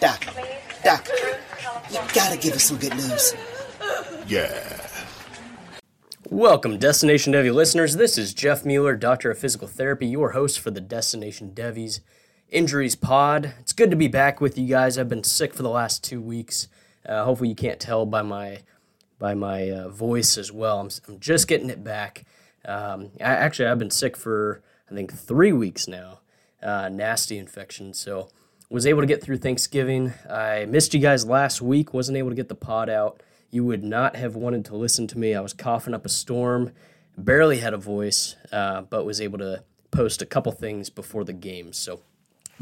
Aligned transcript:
Doc, 0.00 0.24
Doc, 0.82 1.08
you 1.90 1.98
gotta 2.14 2.38
give 2.38 2.54
us 2.54 2.64
some 2.64 2.78
good 2.78 2.94
news. 2.94 3.34
Yeah. 4.26 4.86
Welcome, 6.30 6.78
Destination 6.78 7.32
Devy 7.34 7.52
listeners. 7.52 7.96
This 7.96 8.16
is 8.16 8.32
Jeff 8.32 8.64
Mueller, 8.64 8.96
Doctor 8.96 9.30
of 9.30 9.38
Physical 9.38 9.68
Therapy, 9.68 10.06
your 10.06 10.30
host 10.30 10.58
for 10.60 10.70
the 10.70 10.80
Destination 10.80 11.52
Devy's 11.54 12.00
Injuries 12.48 12.96
Pod. 12.96 13.52
It's 13.60 13.74
good 13.74 13.90
to 13.90 13.96
be 13.96 14.08
back 14.08 14.40
with 14.40 14.56
you 14.56 14.66
guys. 14.66 14.96
I've 14.96 15.08
been 15.08 15.24
sick 15.24 15.52
for 15.52 15.62
the 15.62 15.68
last 15.68 16.02
two 16.02 16.22
weeks. 16.22 16.68
Uh, 17.04 17.24
hopefully, 17.24 17.50
you 17.50 17.54
can't 17.54 17.80
tell 17.80 18.06
by 18.06 18.22
my 18.22 18.60
by 19.18 19.34
my 19.34 19.68
uh, 19.68 19.88
voice 19.88 20.38
as 20.38 20.50
well. 20.50 20.80
I'm, 20.80 20.88
I'm 21.08 21.20
just 21.20 21.46
getting 21.46 21.68
it 21.68 21.84
back. 21.84 22.24
Um, 22.64 23.10
I, 23.20 23.24
actually, 23.24 23.68
I've 23.68 23.78
been 23.78 23.90
sick 23.90 24.16
for 24.16 24.62
I 24.90 24.94
think 24.94 25.12
three 25.12 25.52
weeks 25.52 25.86
now. 25.86 26.19
Uh, 26.62 26.88
nasty 26.88 27.38
infection. 27.38 27.94
So 27.94 28.28
was 28.70 28.86
able 28.86 29.00
to 29.00 29.06
get 29.06 29.22
through 29.22 29.38
Thanksgiving. 29.38 30.12
I 30.30 30.64
missed 30.66 30.94
you 30.94 31.00
guys 31.00 31.26
last 31.26 31.60
week. 31.60 31.92
Wasn't 31.92 32.16
able 32.16 32.30
to 32.30 32.36
get 32.36 32.48
the 32.48 32.54
pod 32.54 32.88
out. 32.88 33.22
You 33.50 33.64
would 33.64 33.82
not 33.82 34.14
have 34.16 34.36
wanted 34.36 34.64
to 34.66 34.76
listen 34.76 35.06
to 35.08 35.18
me. 35.18 35.34
I 35.34 35.40
was 35.40 35.52
coughing 35.52 35.92
up 35.92 36.06
a 36.06 36.08
storm. 36.08 36.72
Barely 37.18 37.58
had 37.58 37.74
a 37.74 37.78
voice, 37.78 38.36
uh, 38.52 38.82
but 38.82 39.04
was 39.04 39.20
able 39.20 39.38
to 39.38 39.64
post 39.90 40.22
a 40.22 40.26
couple 40.26 40.52
things 40.52 40.88
before 40.88 41.24
the 41.24 41.32
game. 41.32 41.72
So 41.72 42.00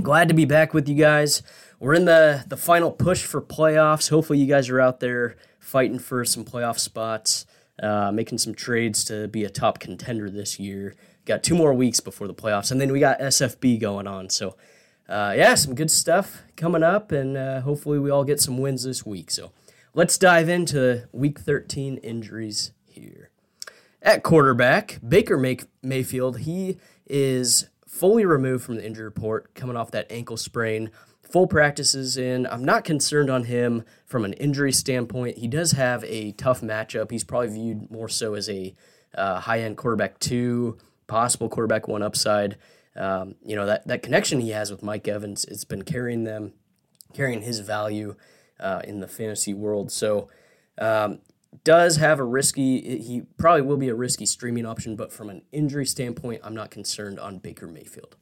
glad 0.00 0.28
to 0.28 0.34
be 0.34 0.46
back 0.46 0.72
with 0.72 0.88
you 0.88 0.94
guys. 0.94 1.42
We're 1.78 1.94
in 1.94 2.06
the 2.06 2.44
the 2.48 2.56
final 2.56 2.90
push 2.90 3.22
for 3.22 3.42
playoffs. 3.42 4.08
Hopefully, 4.08 4.38
you 4.38 4.46
guys 4.46 4.70
are 4.70 4.80
out 4.80 5.00
there 5.00 5.36
fighting 5.60 5.98
for 5.98 6.24
some 6.24 6.44
playoff 6.44 6.78
spots, 6.78 7.44
uh, 7.82 8.10
making 8.10 8.38
some 8.38 8.54
trades 8.54 9.04
to 9.04 9.28
be 9.28 9.44
a 9.44 9.50
top 9.50 9.78
contender 9.78 10.30
this 10.30 10.58
year. 10.58 10.94
Got 11.28 11.42
two 11.42 11.54
more 11.54 11.74
weeks 11.74 12.00
before 12.00 12.26
the 12.26 12.32
playoffs, 12.32 12.72
and 12.72 12.80
then 12.80 12.90
we 12.90 13.00
got 13.00 13.20
SFB 13.20 13.78
going 13.78 14.06
on. 14.06 14.30
So 14.30 14.56
uh, 15.10 15.34
yeah, 15.36 15.54
some 15.56 15.74
good 15.74 15.90
stuff 15.90 16.42
coming 16.56 16.82
up, 16.82 17.12
and 17.12 17.36
uh, 17.36 17.60
hopefully 17.60 17.98
we 17.98 18.10
all 18.10 18.24
get 18.24 18.40
some 18.40 18.56
wins 18.56 18.84
this 18.84 19.04
week. 19.04 19.30
So 19.30 19.52
let's 19.92 20.16
dive 20.16 20.48
into 20.48 21.06
Week 21.12 21.38
13 21.38 21.98
injuries 21.98 22.72
here. 22.86 23.28
At 24.00 24.22
quarterback, 24.22 25.00
Baker 25.06 25.36
May- 25.36 25.58
Mayfield, 25.82 26.40
he 26.40 26.78
is 27.06 27.68
fully 27.86 28.24
removed 28.24 28.64
from 28.64 28.76
the 28.76 28.86
injury 28.86 29.04
report, 29.04 29.54
coming 29.54 29.76
off 29.76 29.90
that 29.90 30.10
ankle 30.10 30.38
sprain. 30.38 30.90
Full 31.20 31.46
practices 31.46 32.16
in. 32.16 32.46
I'm 32.46 32.64
not 32.64 32.84
concerned 32.84 33.28
on 33.28 33.44
him 33.44 33.84
from 34.06 34.24
an 34.24 34.32
injury 34.34 34.72
standpoint. 34.72 35.36
He 35.36 35.46
does 35.46 35.72
have 35.72 36.02
a 36.04 36.32
tough 36.32 36.62
matchup. 36.62 37.10
He's 37.10 37.24
probably 37.24 37.48
viewed 37.48 37.90
more 37.90 38.08
so 38.08 38.32
as 38.32 38.48
a 38.48 38.74
uh, 39.14 39.40
high 39.40 39.60
end 39.60 39.76
quarterback 39.76 40.18
two, 40.20 40.78
possible 41.08 41.48
quarterback 41.48 41.88
one 41.88 42.02
upside 42.02 42.56
um, 42.98 43.36
you 43.42 43.54
know 43.54 43.64
that 43.64 43.86
that 43.86 44.02
connection 44.02 44.40
he 44.40 44.50
has 44.50 44.70
with 44.70 44.82
Mike 44.82 45.06
Evans, 45.06 45.44
it's 45.44 45.64
been 45.64 45.82
carrying 45.82 46.24
them, 46.24 46.52
carrying 47.14 47.42
his 47.42 47.60
value 47.60 48.16
uh, 48.58 48.82
in 48.84 48.98
the 48.98 49.06
fantasy 49.06 49.54
world. 49.54 49.92
So 49.92 50.28
um, 50.78 51.20
does 51.62 51.96
have 51.96 52.18
a 52.18 52.24
risky. 52.24 52.98
He 52.98 53.22
probably 53.36 53.62
will 53.62 53.76
be 53.76 53.88
a 53.88 53.94
risky 53.94 54.26
streaming 54.26 54.66
option, 54.66 54.96
but 54.96 55.12
from 55.12 55.30
an 55.30 55.42
injury 55.52 55.86
standpoint, 55.86 56.40
I'm 56.42 56.54
not 56.54 56.72
concerned 56.72 57.20
on 57.20 57.38
Baker 57.38 57.68
Mayfield. 57.68 58.16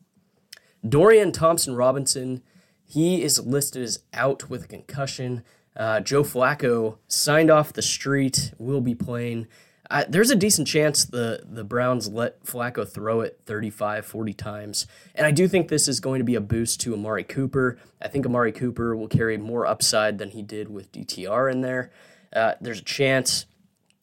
Dorian 0.87 1.33
Thompson 1.33 1.75
Robinson, 1.75 2.43
he 2.85 3.23
is 3.23 3.45
listed 3.45 3.83
as 3.83 4.01
out 4.13 4.51
with 4.51 4.65
a 4.65 4.69
concussion. 4.69 5.43
Uh, 5.75 6.01
Joe 6.01 6.23
Flacco 6.23 6.99
signed 7.09 7.51
off 7.51 7.73
the 7.73 7.83
street, 7.83 8.53
will 8.59 8.83
be 8.83 8.95
playing. 8.95 9.47
I, 9.91 10.05
there's 10.05 10.31
a 10.31 10.37
decent 10.37 10.67
chance 10.67 11.05
the 11.05 11.43
the 11.45 11.65
Browns 11.65 12.09
let 12.09 12.43
Flacco 12.45 12.89
throw 12.89 13.21
it 13.21 13.41
35, 13.47 14.05
40 14.05 14.33
times. 14.33 14.87
And 15.15 15.27
I 15.27 15.31
do 15.31 15.47
think 15.49 15.69
this 15.69 15.89
is 15.89 16.01
going 16.01 16.19
to 16.19 16.25
be 16.25 16.35
a 16.35 16.41
boost 16.41 16.81
to 16.83 16.95
Amari 16.95 17.25
Cooper. 17.25 17.79
I 18.01 18.09
think 18.09 18.27
Amari 18.27 18.53
Cooper 18.53 18.97
will 18.97 19.09
carry 19.09 19.37
more 19.37 19.67
upside 19.67 20.19
than 20.19 20.31
he 20.31 20.43
did 20.43 20.69
with 20.69 20.93
DTR 20.93 21.51
in 21.53 21.61
there. 21.61 21.93
Uh, 22.35 22.55
there's 22.61 22.81
a 22.81 22.85
chance, 22.85 23.47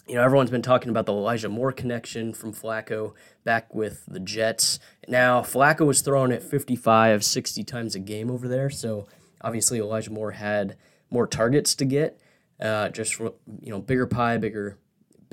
you 0.07 0.15
know, 0.15 0.23
everyone's 0.23 0.49
been 0.49 0.61
talking 0.61 0.89
about 0.89 1.05
the 1.05 1.13
Elijah 1.13 1.49
Moore 1.49 1.71
connection 1.71 2.33
from 2.33 2.53
Flacco 2.53 3.13
back 3.43 3.73
with 3.75 4.05
the 4.07 4.19
Jets. 4.19 4.79
Now, 5.07 5.41
Flacco 5.41 5.85
was 5.85 6.01
throwing 6.01 6.31
it 6.31 6.41
55, 6.41 7.23
60 7.23 7.63
times 7.63 7.95
a 7.95 7.99
game 7.99 8.31
over 8.31 8.47
there. 8.47 8.69
So 8.69 9.07
obviously, 9.41 9.79
Elijah 9.79 10.11
Moore 10.11 10.31
had 10.31 10.77
more 11.09 11.27
targets 11.27 11.75
to 11.75 11.85
get. 11.85 12.19
Uh, 12.59 12.87
just 12.89 13.19
you 13.19 13.33
know, 13.65 13.81
bigger 13.81 14.07
pie, 14.07 14.37
bigger 14.37 14.77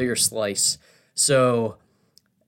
bigger 0.00 0.16
slice. 0.16 0.78
So, 1.14 1.76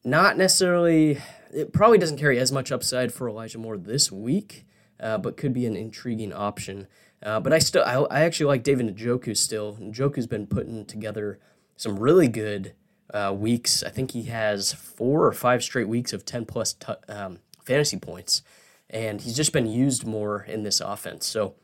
not 0.03 0.39
necessarily, 0.39 1.19
it 1.53 1.71
probably 1.75 1.99
doesn't 1.99 2.17
carry 2.17 2.39
as 2.39 2.51
much 2.51 2.73
upside 2.73 3.13
for 3.13 3.29
Elijah 3.29 3.59
Moore 3.59 3.77
this 3.77 4.11
week, 4.11 4.65
uh, 4.99 5.19
but 5.19 5.37
could 5.37 5.53
be 5.53 5.67
an 5.67 5.77
intriguing 5.77 6.33
option. 6.33 6.87
Uh, 7.23 7.41
but 7.41 7.53
I 7.53 7.59
still, 7.59 7.85
I, 7.85 7.97
I, 8.11 8.21
actually 8.25 8.47
like 8.47 8.63
David 8.63 8.97
Njoku 8.97 9.37
still. 9.37 9.75
Njoku's 9.75 10.27
been 10.27 10.47
putting 10.47 10.87
together 10.87 11.39
some 11.77 11.99
really 11.99 12.27
good 12.27 12.73
uh, 13.13 13.35
weeks. 13.37 13.83
I 13.83 13.91
think 13.91 14.13
he 14.13 14.23
has 14.25 14.73
four 14.73 15.27
or 15.27 15.33
five 15.33 15.63
straight 15.63 15.89
weeks 15.89 16.15
of 16.15 16.25
10 16.25 16.47
plus 16.47 16.73
t- 16.73 16.95
um, 17.07 17.41
fantasy 17.63 17.99
points, 17.99 18.43
and 18.89 19.21
he's 19.21 19.37
just 19.37 19.53
been 19.53 19.67
used 19.67 20.07
more 20.07 20.43
in 20.43 20.63
this 20.63 20.81
offense. 20.81 21.27
So, 21.27 21.55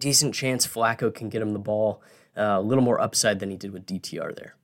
decent 0.00 0.34
chance 0.34 0.66
Flacco 0.66 1.14
can 1.14 1.28
get 1.28 1.40
him 1.40 1.52
the 1.52 1.60
ball, 1.60 2.02
uh, 2.36 2.56
a 2.58 2.60
little 2.60 2.82
more 2.82 3.00
upside 3.00 3.38
than 3.38 3.50
he 3.50 3.56
did 3.56 3.72
with 3.72 3.86
DTR 3.86 4.34
there. 4.34 4.56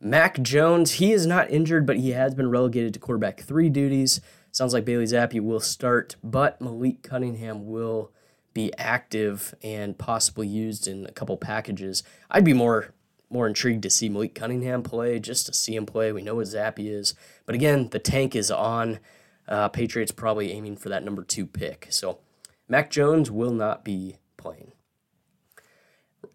Mac 0.00 0.40
Jones, 0.40 0.92
he 0.92 1.12
is 1.12 1.26
not 1.26 1.50
injured, 1.50 1.84
but 1.84 1.98
he 1.98 2.10
has 2.10 2.34
been 2.34 2.50
relegated 2.50 2.94
to 2.94 3.00
quarterback 3.00 3.40
three 3.42 3.68
duties. 3.68 4.22
Sounds 4.50 4.72
like 4.72 4.86
Bailey 4.86 5.04
Zappe 5.04 5.40
will 5.40 5.60
start, 5.60 6.16
but 6.24 6.60
Malik 6.60 7.02
Cunningham 7.02 7.66
will 7.66 8.10
be 8.54 8.72
active 8.78 9.54
and 9.62 9.98
possibly 9.98 10.48
used 10.48 10.88
in 10.88 11.06
a 11.06 11.12
couple 11.12 11.36
packages. 11.36 12.02
I'd 12.30 12.44
be 12.44 12.54
more 12.54 12.94
more 13.32 13.46
intrigued 13.46 13.84
to 13.84 13.90
see 13.90 14.08
Malik 14.08 14.34
Cunningham 14.34 14.82
play, 14.82 15.20
just 15.20 15.46
to 15.46 15.52
see 15.52 15.76
him 15.76 15.86
play. 15.86 16.10
We 16.10 16.22
know 16.22 16.34
what 16.36 16.46
Zappe 16.46 16.78
is, 16.80 17.14
but 17.46 17.54
again, 17.54 17.90
the 17.90 18.00
tank 18.00 18.34
is 18.34 18.50
on. 18.50 18.98
Uh, 19.46 19.68
Patriots 19.68 20.12
probably 20.12 20.52
aiming 20.52 20.76
for 20.76 20.88
that 20.88 21.04
number 21.04 21.24
two 21.24 21.44
pick, 21.44 21.88
so 21.90 22.20
Mac 22.68 22.88
Jones 22.90 23.30
will 23.30 23.52
not 23.52 23.84
be 23.84 24.18
playing. 24.36 24.72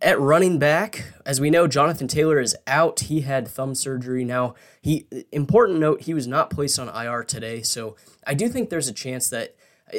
At 0.05 0.19
running 0.19 0.59
back, 0.59 1.13
as 1.25 1.41
we 1.41 1.49
know, 1.49 1.65
Jonathan 1.65 2.07
Taylor 2.07 2.39
is 2.39 2.55
out. 2.67 2.99
He 2.99 3.21
had 3.21 3.47
thumb 3.47 3.73
surgery. 3.73 4.23
Now, 4.23 4.53
he 4.79 5.07
important 5.31 5.79
note, 5.79 6.01
he 6.01 6.13
was 6.13 6.27
not 6.27 6.51
placed 6.51 6.77
on 6.77 6.89
IR 6.89 7.23
today, 7.23 7.63
so 7.63 7.95
I 8.27 8.35
do 8.35 8.47
think 8.47 8.69
there's 8.69 8.87
a 8.87 8.93
chance 8.93 9.29
that 9.31 9.55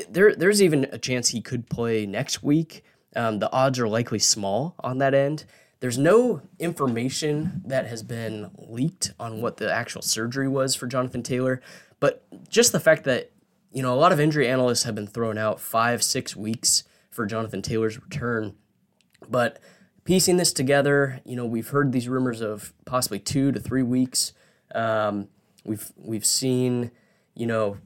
there 0.09 0.33
there's 0.33 0.63
even 0.63 0.87
a 0.93 0.99
chance 0.99 1.31
he 1.31 1.41
could 1.41 1.69
play 1.69 2.07
next 2.07 2.41
week. 2.41 2.85
Um, 3.17 3.41
the 3.41 3.51
odds 3.51 3.81
are 3.81 3.89
likely 3.89 4.21
small 4.21 4.77
on 4.79 4.99
that 4.99 5.13
end. 5.13 5.45
There's 5.81 5.99
no 5.99 6.41
information 6.61 7.63
that 7.67 7.89
has 7.89 8.05
been 8.05 8.53
leaked 8.57 9.13
on 9.19 9.41
what 9.41 9.57
the 9.57 9.75
actual 9.75 10.03
surgery 10.03 10.47
was 10.47 10.77
for 10.77 10.87
Jonathan 10.87 11.25
Taylor, 11.25 11.61
but 11.99 12.23
just 12.49 12.71
the 12.71 12.79
fact 12.79 13.03
that 13.07 13.33
you 13.73 13.83
know 13.83 13.93
a 13.93 13.99
lot 13.99 14.13
of 14.13 14.21
injury 14.21 14.47
analysts 14.47 14.85
have 14.85 14.95
been 14.95 15.09
thrown 15.09 15.37
out 15.37 15.59
five 15.59 16.01
six 16.01 16.37
weeks 16.37 16.85
for 17.11 17.27
Jonathan 17.27 17.61
Taylor's 17.61 18.01
return, 18.01 18.55
but 19.29 19.59
piecing 20.07 20.39
this 20.39 20.53
together, 20.53 21.21
you 21.25 21.37
know, 21.37 21.45
we've 21.45 21.69
heard 21.69 21.93
these 21.93 22.09
rumors 22.09 22.41
of 22.41 22.73
possibly 22.87 23.19
two 23.19 23.53
to 23.53 23.61
three 23.61 23.83
weeks. 23.83 24.33
Um, 24.75 25.29
we've 25.65 25.93
we've 25.97 26.25
seen, 26.25 26.91
you 27.35 27.47
know, 27.47 27.79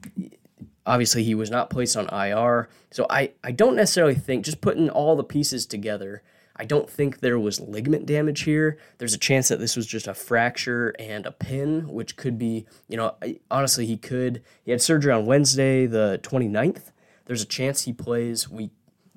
obviously, 0.85 1.23
he 1.23 1.35
was 1.35 1.51
not 1.51 1.69
placed 1.69 1.97
on 1.97 2.07
IR. 2.07 2.69
So 2.91 3.05
I, 3.09 3.31
I 3.43 3.51
don't 3.51 3.75
necessarily 3.75 4.15
think, 4.15 4.45
just 4.45 4.61
putting 4.61 4.89
all 4.89 5.15
the 5.15 5.23
pieces 5.23 5.65
together, 5.65 6.23
I 6.55 6.65
don't 6.65 6.89
think 6.89 7.21
there 7.21 7.39
was 7.39 7.59
ligament 7.59 8.05
damage 8.05 8.41
here. 8.41 8.77
There's 8.99 9.13
a 9.13 9.17
chance 9.17 9.47
that 9.47 9.59
this 9.59 9.75
was 9.75 9.87
just 9.87 10.07
a 10.07 10.13
fracture 10.13 10.93
and 10.99 11.25
a 11.25 11.31
pin, 11.31 11.87
which 11.87 12.17
could 12.17 12.37
be, 12.37 12.65
you 12.87 12.97
know, 12.97 13.15
honestly, 13.49 13.85
he 13.85 13.97
could. 13.97 14.43
He 14.63 14.71
had 14.71 14.81
surgery 14.81 15.11
on 15.11 15.25
Wednesday, 15.25 15.87
the 15.87 16.19
29th. 16.21 16.91
There's 17.25 17.41
a 17.41 17.47
chance 17.47 17.83
he 17.83 17.93
plays 17.93 18.49
week 18.49 18.71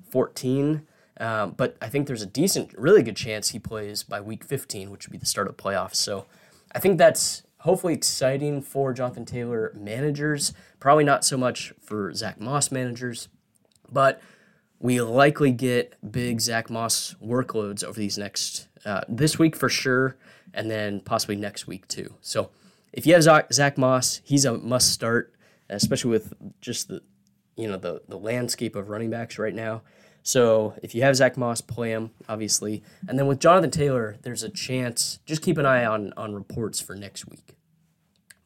14. 0.09 0.87
Um, 1.19 1.51
but 1.51 1.77
I 1.81 1.87
think 1.87 2.07
there's 2.07 2.21
a 2.21 2.27
decent, 2.27 2.73
really 2.77 3.01
good 3.01 3.15
chance 3.15 3.49
he 3.49 3.59
plays 3.59 4.03
by 4.03 4.19
week 4.19 4.43
15, 4.43 4.91
which 4.91 5.07
would 5.07 5.11
be 5.11 5.17
the 5.17 5.25
start 5.25 5.47
of 5.47 5.55
playoffs. 5.55 5.95
So 5.95 6.25
I 6.73 6.79
think 6.79 6.97
that's 6.97 7.43
hopefully 7.59 7.93
exciting 7.93 8.61
for 8.61 8.93
Jonathan 8.93 9.25
Taylor 9.25 9.71
managers. 9.75 10.53
Probably 10.79 11.03
not 11.03 11.23
so 11.23 11.37
much 11.37 11.73
for 11.81 12.13
Zach 12.13 12.39
Moss 12.39 12.71
managers, 12.71 13.29
but 13.91 14.21
we 14.79 15.01
likely 15.01 15.51
get 15.51 15.95
big 16.11 16.41
Zach 16.41 16.69
Moss 16.69 17.15
workloads 17.23 17.83
over 17.83 17.99
these 17.99 18.17
next 18.17 18.67
uh, 18.85 19.01
this 19.07 19.39
week 19.39 19.55
for 19.55 19.69
sure, 19.69 20.17
and 20.53 20.69
then 20.69 20.99
possibly 20.99 21.35
next 21.35 21.65
week 21.65 21.87
too. 21.87 22.13
So 22.21 22.49
if 22.93 23.07
you 23.07 23.13
have 23.13 23.23
Zach 23.51 23.77
Moss, 23.77 24.21
he's 24.23 24.45
a 24.45 24.57
must 24.57 24.91
start, 24.91 25.33
especially 25.69 26.11
with 26.11 26.33
just 26.61 26.87
the 26.87 27.01
you 27.55 27.67
know 27.67 27.77
the 27.77 28.01
the 28.07 28.17
landscape 28.17 28.75
of 28.75 28.89
running 28.89 29.09
backs 29.09 29.39
right 29.39 29.55
now. 29.55 29.81
So 30.25 30.73
if 30.81 30.95
you 30.95 31.03
have 31.03 31.15
Zach 31.15 31.37
Moss, 31.37 31.61
play 31.61 31.91
him, 31.91 32.09
obviously. 32.27 32.81
And 33.07 33.19
then 33.19 33.27
with 33.27 33.39
Jonathan 33.39 33.69
Taylor, 33.69 34.17
there's 34.23 34.41
a 34.41 34.49
chance. 34.49 35.19
Just 35.27 35.43
keep 35.43 35.55
an 35.59 35.67
eye 35.67 35.85
on, 35.85 36.13
on 36.17 36.33
reports 36.33 36.81
for 36.81 36.95
next 36.95 37.27
week. 37.27 37.55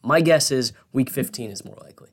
My 0.04 0.20
guess 0.20 0.52
is 0.52 0.74
week 0.92 1.10
15 1.10 1.50
is 1.50 1.64
more 1.64 1.78
likely. 1.82 2.10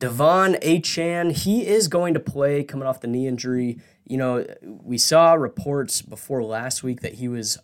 De'Von 0.00 0.60
Achane, 0.64 1.30
he 1.30 1.64
is 1.64 1.86
going 1.86 2.12
to 2.14 2.18
play 2.18 2.64
coming 2.64 2.88
off 2.88 3.00
the 3.00 3.06
knee 3.06 3.28
injury. 3.28 3.78
You 4.04 4.16
know, 4.16 4.46
we 4.62 4.98
saw 4.98 5.34
reports 5.34 6.02
before 6.02 6.42
last 6.42 6.82
week 6.82 7.02
that 7.02 7.14
he 7.14 7.28
was 7.28 7.56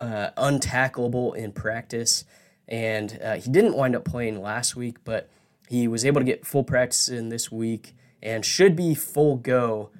uh, 0.00 0.30
untackleable 0.38 1.34
in 1.34 1.50
practice, 1.50 2.24
and 2.68 3.18
uh, 3.20 3.34
he 3.34 3.50
didn't 3.50 3.74
wind 3.74 3.96
up 3.96 4.04
playing 4.04 4.40
last 4.40 4.76
week, 4.76 4.98
but 5.02 5.28
he 5.68 5.88
was 5.88 6.04
able 6.04 6.20
to 6.20 6.24
get 6.24 6.46
full 6.46 6.62
practice 6.62 7.08
in 7.08 7.30
this 7.30 7.50
week 7.50 7.94
and 8.22 8.44
should 8.44 8.76
be 8.76 8.94
full 8.94 9.36
go. 9.36 9.90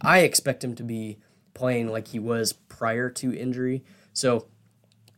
I 0.00 0.20
expect 0.20 0.62
him 0.62 0.74
to 0.74 0.82
be 0.82 1.18
playing 1.54 1.88
like 1.88 2.08
he 2.08 2.18
was 2.18 2.52
prior 2.52 3.08
to 3.10 3.34
injury. 3.34 3.84
So 4.12 4.46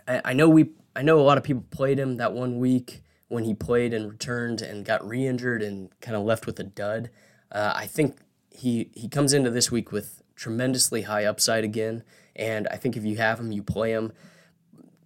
I, 0.06 0.32
know 0.32 0.48
we 0.48 0.70
I 0.96 1.02
know 1.02 1.18
a 1.18 1.22
lot 1.22 1.38
of 1.38 1.44
people 1.44 1.64
played 1.70 1.98
him 1.98 2.16
that 2.16 2.32
one 2.32 2.58
week 2.58 3.02
when 3.28 3.44
he 3.44 3.54
played 3.54 3.92
and 3.92 4.10
returned 4.10 4.62
and 4.62 4.84
got 4.84 5.06
re-injured 5.06 5.62
and 5.62 5.88
kind 6.00 6.16
of 6.16 6.22
left 6.22 6.46
with 6.46 6.58
a 6.58 6.64
dud. 6.64 7.10
Uh, 7.52 7.72
I 7.74 7.86
think 7.86 8.18
he 8.50 8.90
he 8.94 9.08
comes 9.08 9.32
into 9.32 9.50
this 9.50 9.70
week 9.70 9.92
with 9.92 10.22
tremendously 10.34 11.02
high 11.02 11.24
upside 11.24 11.64
again, 11.64 12.02
and 12.34 12.66
I 12.68 12.76
think 12.76 12.96
if 12.96 13.04
you 13.04 13.16
have 13.16 13.38
him, 13.38 13.52
you 13.52 13.62
play 13.62 13.92
him. 13.92 14.12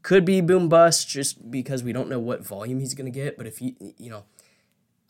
Could 0.03 0.25
be 0.25 0.41
boom 0.41 0.69
bust 0.69 1.09
just 1.09 1.51
because 1.51 1.83
we 1.83 1.93
don't 1.93 2.09
know 2.09 2.19
what 2.19 2.45
volume 2.45 2.81
he's 2.81 2.95
going 2.95 3.11
to 3.11 3.17
get. 3.17 3.37
But 3.37 3.47
if 3.47 3.59
he, 3.59 3.77
you 3.99 4.11
know, 4.11 4.25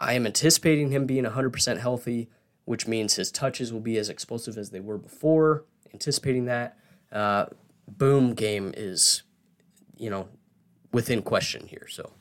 I 0.02 0.14
am 0.14 0.26
anticipating 0.26 0.90
him 0.90 1.06
being 1.06 1.24
100% 1.24 1.78
healthy, 1.78 2.28
which 2.64 2.88
means 2.88 3.14
his 3.14 3.30
touches 3.30 3.72
will 3.72 3.80
be 3.80 3.96
as 3.98 4.08
explosive 4.08 4.58
as 4.58 4.70
they 4.70 4.80
were 4.80 4.98
before. 4.98 5.64
Anticipating 5.94 6.46
that. 6.46 6.76
Uh, 7.12 7.46
boom 7.86 8.34
game 8.34 8.74
is, 8.76 9.22
you 9.96 10.10
know, 10.10 10.28
within 10.92 11.22
question 11.22 11.68
here. 11.68 11.86
So 11.88 12.12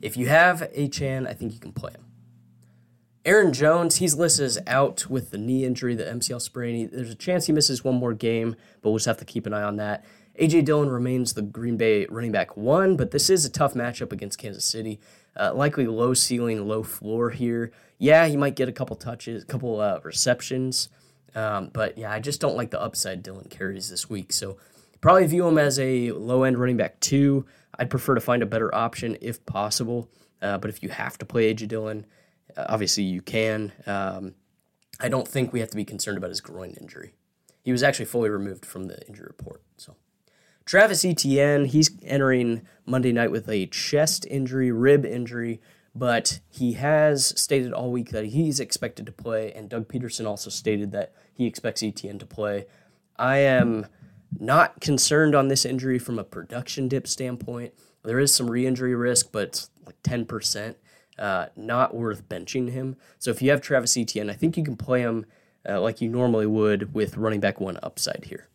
if 0.00 0.16
you 0.16 0.26
have 0.26 0.68
Achane, 0.76 1.28
I 1.28 1.32
think 1.32 1.52
you 1.52 1.60
can 1.60 1.72
play 1.72 1.92
him. 1.92 2.04
Aaron 3.24 3.52
Jones, 3.52 3.96
he's 3.96 4.16
listed 4.16 4.44
as 4.44 4.58
out 4.66 5.08
with 5.08 5.30
the 5.30 5.38
knee 5.38 5.64
injury, 5.64 5.94
the 5.94 6.04
MCL 6.04 6.42
sprain. 6.42 6.90
There's 6.92 7.10
a 7.10 7.14
chance 7.14 7.46
he 7.46 7.52
misses 7.52 7.84
one 7.84 7.94
more 7.94 8.12
game, 8.12 8.56
but 8.82 8.90
we'll 8.90 8.98
just 8.98 9.06
have 9.06 9.18
to 9.18 9.24
keep 9.24 9.46
an 9.46 9.54
eye 9.54 9.62
on 9.62 9.76
that. 9.76 10.04
AJ 10.38 10.64
Dillon 10.64 10.90
remains 10.90 11.34
the 11.34 11.42
Green 11.42 11.76
Bay 11.76 12.06
running 12.10 12.32
back 12.32 12.56
one, 12.56 12.96
but 12.96 13.12
this 13.12 13.30
is 13.30 13.44
a 13.44 13.50
tough 13.50 13.74
matchup 13.74 14.12
against 14.12 14.38
Kansas 14.38 14.64
City. 14.64 14.98
Uh, 15.38 15.52
likely 15.54 15.86
low 15.86 16.14
ceiling, 16.14 16.66
low 16.66 16.82
floor 16.82 17.30
here. 17.30 17.72
Yeah, 17.98 18.26
he 18.26 18.36
might 18.36 18.56
get 18.56 18.68
a 18.68 18.72
couple 18.72 18.96
touches, 18.96 19.42
a 19.42 19.46
couple 19.46 19.80
uh, 19.80 20.00
receptions. 20.02 20.88
Um, 21.34 21.70
but 21.72 21.98
yeah, 21.98 22.12
I 22.12 22.20
just 22.20 22.40
don't 22.40 22.56
like 22.56 22.70
the 22.70 22.80
upside 22.80 23.22
Dillon 23.22 23.48
carries 23.48 23.88
this 23.88 24.08
week. 24.08 24.32
So 24.32 24.56
probably 25.00 25.26
view 25.26 25.46
him 25.46 25.58
as 25.58 25.78
a 25.78 26.12
low 26.12 26.44
end 26.44 26.58
running 26.58 26.76
back 26.76 27.00
two. 27.00 27.46
I'd 27.78 27.90
prefer 27.90 28.14
to 28.14 28.20
find 28.20 28.42
a 28.42 28.46
better 28.46 28.72
option 28.74 29.16
if 29.20 29.44
possible. 29.46 30.08
Uh, 30.40 30.58
but 30.58 30.70
if 30.70 30.82
you 30.82 30.90
have 30.90 31.18
to 31.18 31.24
play 31.24 31.52
AJ 31.52 31.68
Dillon, 31.68 32.06
uh, 32.56 32.66
obviously 32.68 33.02
you 33.04 33.22
can. 33.22 33.72
Um, 33.86 34.34
I 35.00 35.08
don't 35.08 35.26
think 35.26 35.52
we 35.52 35.60
have 35.60 35.70
to 35.70 35.76
be 35.76 35.84
concerned 35.84 36.18
about 36.18 36.30
his 36.30 36.40
groin 36.40 36.76
injury. 36.80 37.14
He 37.62 37.72
was 37.72 37.82
actually 37.82 38.04
fully 38.04 38.28
removed 38.28 38.64
from 38.64 38.84
the 38.84 39.04
injury 39.08 39.26
report. 39.26 39.62
So 39.76 39.96
Travis 40.64 41.04
Etienne, 41.04 41.66
he's 41.66 41.90
entering 42.02 42.62
Monday 42.86 43.12
night 43.12 43.30
with 43.30 43.48
a 43.48 43.66
chest 43.66 44.26
injury, 44.30 44.72
rib 44.72 45.04
injury, 45.04 45.60
but 45.94 46.40
he 46.48 46.72
has 46.72 47.38
stated 47.40 47.72
all 47.72 47.92
week 47.92 48.10
that 48.10 48.26
he's 48.26 48.58
expected 48.60 49.06
to 49.06 49.12
play, 49.12 49.52
and 49.52 49.68
Doug 49.68 49.88
Pederson 49.88 50.26
also 50.26 50.50
stated 50.50 50.92
that 50.92 51.12
he 51.32 51.46
expects 51.46 51.82
Etienne 51.82 52.18
to 52.18 52.26
play. 52.26 52.66
I 53.16 53.38
am 53.38 53.86
not 54.38 54.80
concerned 54.80 55.34
on 55.34 55.48
this 55.48 55.64
injury 55.64 55.98
from 55.98 56.18
a 56.18 56.24
production 56.24 56.88
dip 56.88 57.06
standpoint. 57.06 57.74
There 58.02 58.18
is 58.18 58.34
some 58.34 58.50
re 58.50 58.66
injury 58.66 58.94
risk, 58.94 59.30
but 59.32 59.44
it's 59.44 59.70
like 59.86 60.02
10%. 60.02 60.76
Uh, 61.16 61.46
not 61.54 61.94
worth 61.94 62.28
benching 62.28 62.72
him. 62.72 62.96
So 63.20 63.30
if 63.30 63.40
you 63.40 63.50
have 63.50 63.60
Travis 63.60 63.96
Etienne, 63.96 64.28
I 64.28 64.32
think 64.32 64.56
you 64.56 64.64
can 64.64 64.76
play 64.76 65.02
him 65.02 65.26
uh, 65.68 65.80
like 65.80 66.00
you 66.00 66.08
normally 66.08 66.46
would 66.46 66.92
with 66.92 67.16
running 67.16 67.38
back 67.38 67.60
one 67.60 67.78
upside 67.84 68.24
here. 68.24 68.48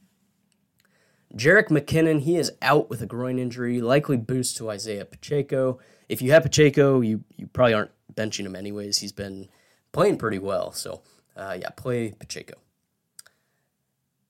Jerick 1.35 1.67
McKinnon, 1.67 2.21
he 2.21 2.37
is 2.37 2.51
out 2.61 2.89
with 2.89 3.01
a 3.01 3.05
groin 3.05 3.37
injury, 3.37 3.81
likely 3.81 4.17
boost 4.17 4.57
to 4.57 4.69
Isaiah 4.69 5.05
Pacheco. 5.05 5.79
If 6.07 6.21
you 6.21 6.31
have 6.31 6.43
Pacheco, 6.43 7.01
you, 7.01 7.23
you 7.37 7.47
probably 7.47 7.75
aren't 7.75 7.91
benching 8.13 8.45
him 8.45 8.55
anyways. 8.55 8.97
He's 8.97 9.11
been 9.11 9.47
playing 9.91 10.17
pretty 10.17 10.39
well. 10.39 10.71
So, 10.71 11.01
uh, 11.37 11.57
yeah, 11.59 11.69
play 11.69 12.11
Pacheco. 12.11 12.55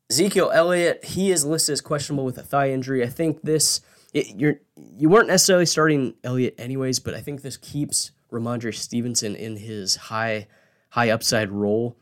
Ezekiel 0.10 0.52
Elliott, 0.54 1.06
he 1.06 1.32
is 1.32 1.46
listed 1.46 1.74
as 1.74 1.82
questionable 1.82 2.26
with 2.26 2.38
a 2.38 2.44
thigh 2.44 2.72
injury. 2.72 3.04
I 3.04 3.08
think 3.08 3.44
this, 3.44 3.82
it, 4.14 4.36
you're, 4.36 4.60
you 4.76 5.08
weren't 5.08 5.28
necessarily 5.28 5.68
starting 5.68 6.16
Elliott 6.24 6.56
anyways, 6.58 7.00
but 7.00 7.14
I 7.14 7.22
think 7.22 7.42
this 7.42 7.58
keeps 7.58 8.12
Rhamondre 8.32 8.76
Stevenson 8.76 9.36
in 9.36 9.58
his 9.58 9.96
high, 9.96 10.48
high 10.90 11.10
upside 11.10 11.52
role. 11.52 11.96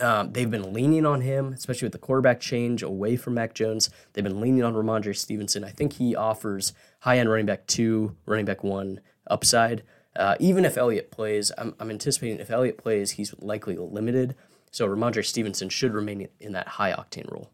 Um, 0.00 0.32
they've 0.32 0.50
been 0.50 0.72
leaning 0.72 1.04
on 1.04 1.20
him, 1.20 1.52
especially 1.52 1.86
with 1.86 1.92
the 1.92 1.98
quarterback 1.98 2.40
change 2.40 2.82
away 2.82 3.16
from 3.16 3.34
Mac 3.34 3.54
Jones. 3.54 3.90
They've 4.12 4.24
been 4.24 4.40
leaning 4.40 4.62
on 4.62 4.74
Rhamondre 4.74 5.16
Stevenson. 5.16 5.62
I 5.64 5.70
think 5.70 5.94
he 5.94 6.16
offers 6.16 6.72
high 7.00 7.18
end 7.18 7.28
running 7.28 7.46
back 7.46 7.66
two, 7.66 8.16
running 8.26 8.46
back 8.46 8.64
one 8.64 9.00
upside. 9.26 9.82
Uh, 10.16 10.36
even 10.40 10.64
if 10.64 10.76
Elliott 10.76 11.10
plays, 11.10 11.52
I'm, 11.56 11.74
I'm 11.78 11.90
anticipating 11.90 12.40
if 12.40 12.50
Elliott 12.50 12.78
plays, 12.78 13.12
he's 13.12 13.34
likely 13.38 13.76
limited. 13.76 14.34
So 14.70 14.88
Rhamondre 14.88 15.24
Stevenson 15.24 15.68
should 15.68 15.94
remain 15.94 16.28
in 16.38 16.52
that 16.52 16.68
high 16.68 16.92
octane 16.92 17.30
role. 17.30 17.50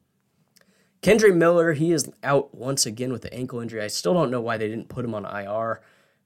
Kendre 1.03 1.35
Miller, 1.35 1.73
he 1.73 1.93
is 1.93 2.11
out 2.23 2.55
once 2.55 2.87
again 2.87 3.13
with 3.13 3.23
the 3.23 3.33
ankle 3.33 3.61
injury. 3.61 3.83
I 3.83 3.87
still 3.87 4.15
don't 4.15 4.31
know 4.31 4.41
why 4.41 4.57
they 4.57 4.69
didn't 4.69 4.89
put 4.89 5.05
him 5.05 5.15
on 5.15 5.25
IR, 5.25 5.81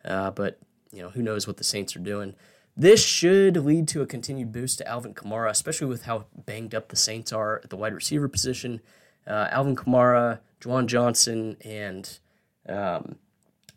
uh, 0.04 0.30
but 0.30 0.59
you 0.92 1.02
know 1.02 1.11
who 1.11 1.23
knows 1.23 1.47
what 1.47 1.56
the 1.56 1.64
Saints 1.64 1.94
are 1.97 2.00
doing. 2.00 2.35
This 2.80 3.04
should 3.04 3.58
lead 3.58 3.88
to 3.88 4.00
a 4.00 4.06
continued 4.06 4.52
boost 4.52 4.78
to 4.78 4.88
Alvin 4.88 5.12
Kamara, 5.12 5.50
especially 5.50 5.88
with 5.88 6.04
how 6.04 6.25
banged 6.46 6.75
up 6.75 6.88
the 6.88 6.96
Saints 6.96 7.30
are 7.30 7.60
at 7.62 7.68
the 7.68 7.76
wide 7.76 7.92
receiver 7.92 8.26
position. 8.26 8.80
Uh, 9.26 9.49
Alvin 9.50 9.76
Kamara, 9.76 10.38
Juwan 10.62 10.87
Johnson, 10.87 11.58
and 11.62 12.18
um, 12.66 13.16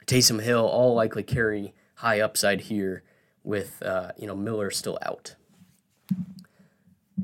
Taysom 0.06 0.42
Hill 0.42 0.66
all 0.66 0.96
likely 0.96 1.22
carry 1.22 1.74
high 1.96 2.22
upside 2.22 2.62
here, 2.62 3.04
with 3.44 3.84
uh, 3.84 4.14
you 4.18 4.26
know 4.26 4.38
Miller 4.38 4.72
still 4.72 4.98
out. 5.02 5.36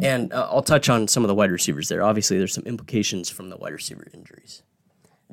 And 0.01 0.33
uh, 0.33 0.50
I'll 0.51 0.62
touch 0.62 0.89
on 0.89 1.07
some 1.07 1.24
of 1.24 1.29
the 1.29 1.36
wide 1.36 1.50
receivers 1.50 1.88
there. 1.88 2.03
Obviously, 2.03 2.38
there's 2.38 2.53
some 2.53 2.65
implications 2.65 3.29
from 3.29 3.50
the 3.50 3.55
wide 3.55 3.71
receiver 3.71 4.05
injuries. 4.13 4.63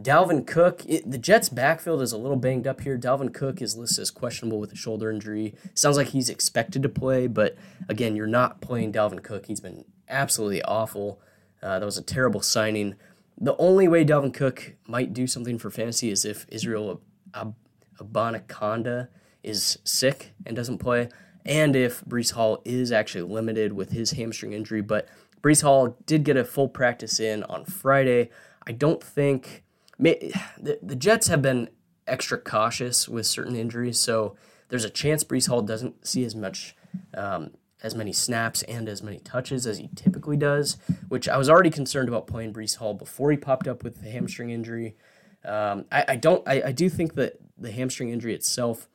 Dalvin 0.00 0.46
Cook, 0.46 0.82
it, 0.86 1.10
the 1.10 1.16
Jets' 1.16 1.48
backfield 1.48 2.02
is 2.02 2.12
a 2.12 2.18
little 2.18 2.36
banged 2.36 2.66
up 2.66 2.82
here. 2.82 2.98
Dalvin 2.98 3.32
Cook 3.32 3.62
is 3.62 3.76
listed 3.76 4.02
as 4.02 4.10
questionable 4.10 4.60
with 4.60 4.72
a 4.72 4.76
shoulder 4.76 5.10
injury. 5.10 5.54
Sounds 5.74 5.96
like 5.96 6.08
he's 6.08 6.28
expected 6.28 6.82
to 6.82 6.88
play, 6.88 7.26
but 7.26 7.56
again, 7.88 8.14
you're 8.14 8.26
not 8.26 8.60
playing 8.60 8.92
Dalvin 8.92 9.22
Cook. 9.22 9.46
He's 9.46 9.60
been 9.60 9.86
absolutely 10.08 10.62
awful. 10.62 11.20
Uh, 11.62 11.78
that 11.78 11.84
was 11.86 11.96
a 11.96 12.02
terrible 12.02 12.42
signing. 12.42 12.96
The 13.38 13.56
only 13.56 13.88
way 13.88 14.04
Dalvin 14.04 14.34
Cook 14.34 14.74
might 14.86 15.14
do 15.14 15.26
something 15.26 15.58
for 15.58 15.70
fantasy 15.70 16.10
is 16.10 16.26
if 16.26 16.46
Israel 16.50 17.00
Ab- 17.32 17.54
Abanikanda 17.98 19.08
is 19.42 19.78
sick 19.84 20.34
and 20.44 20.54
doesn't 20.54 20.78
play, 20.78 21.08
and 21.46 21.74
if 21.74 22.04
Breece 22.04 22.32
Hall 22.32 22.60
is 22.66 22.92
actually 22.92 23.22
limited 23.22 23.72
with 23.72 23.92
his 23.92 24.10
hamstring 24.10 24.52
injury. 24.52 24.82
But 24.82 25.08
Breece 25.40 25.62
Hall 25.62 25.96
did 26.04 26.24
get 26.24 26.36
a 26.36 26.44
full 26.44 26.68
practice 26.68 27.18
in 27.18 27.44
on 27.44 27.64
Friday. 27.64 28.28
I 28.66 28.72
don't 28.72 29.02
think 29.02 29.62
the, 29.98 30.78
the 30.82 30.96
Jets 30.96 31.28
have 31.28 31.42
been 31.42 31.70
extra 32.06 32.38
cautious 32.38 33.08
with 33.08 33.26
certain 33.26 33.56
injuries, 33.56 33.98
so 33.98 34.36
there's 34.68 34.84
a 34.84 34.90
chance 34.90 35.24
Breece 35.24 35.48
Hall 35.48 35.62
doesn't 35.62 36.06
see 36.06 36.24
as 36.24 36.34
much. 36.34 36.76
Um, 37.14 37.50
as 37.82 37.94
many 37.94 38.12
snaps 38.12 38.62
and 38.62 38.88
as 38.88 39.02
many 39.02 39.18
touches 39.18 39.66
as 39.66 39.78
he 39.78 39.88
typically 39.94 40.36
does, 40.36 40.76
which 41.08 41.28
I 41.28 41.36
was 41.36 41.48
already 41.48 41.70
concerned 41.70 42.08
about 42.08 42.26
playing 42.26 42.52
Breece 42.52 42.76
Hall 42.76 42.94
before 42.94 43.30
he 43.30 43.36
popped 43.36 43.68
up 43.68 43.84
with 43.84 44.02
the 44.02 44.10
hamstring 44.10 44.50
injury. 44.50 44.96
Um, 45.44 45.84
I, 45.92 46.04
I, 46.08 46.16
don't. 46.16 46.46
I, 46.48 46.62
I 46.66 46.72
do 46.72 46.88
think 46.88 47.14
that 47.14 47.34
the 47.56 47.70
hamstring 47.70 48.10
injury 48.10 48.34
itself 48.34 48.88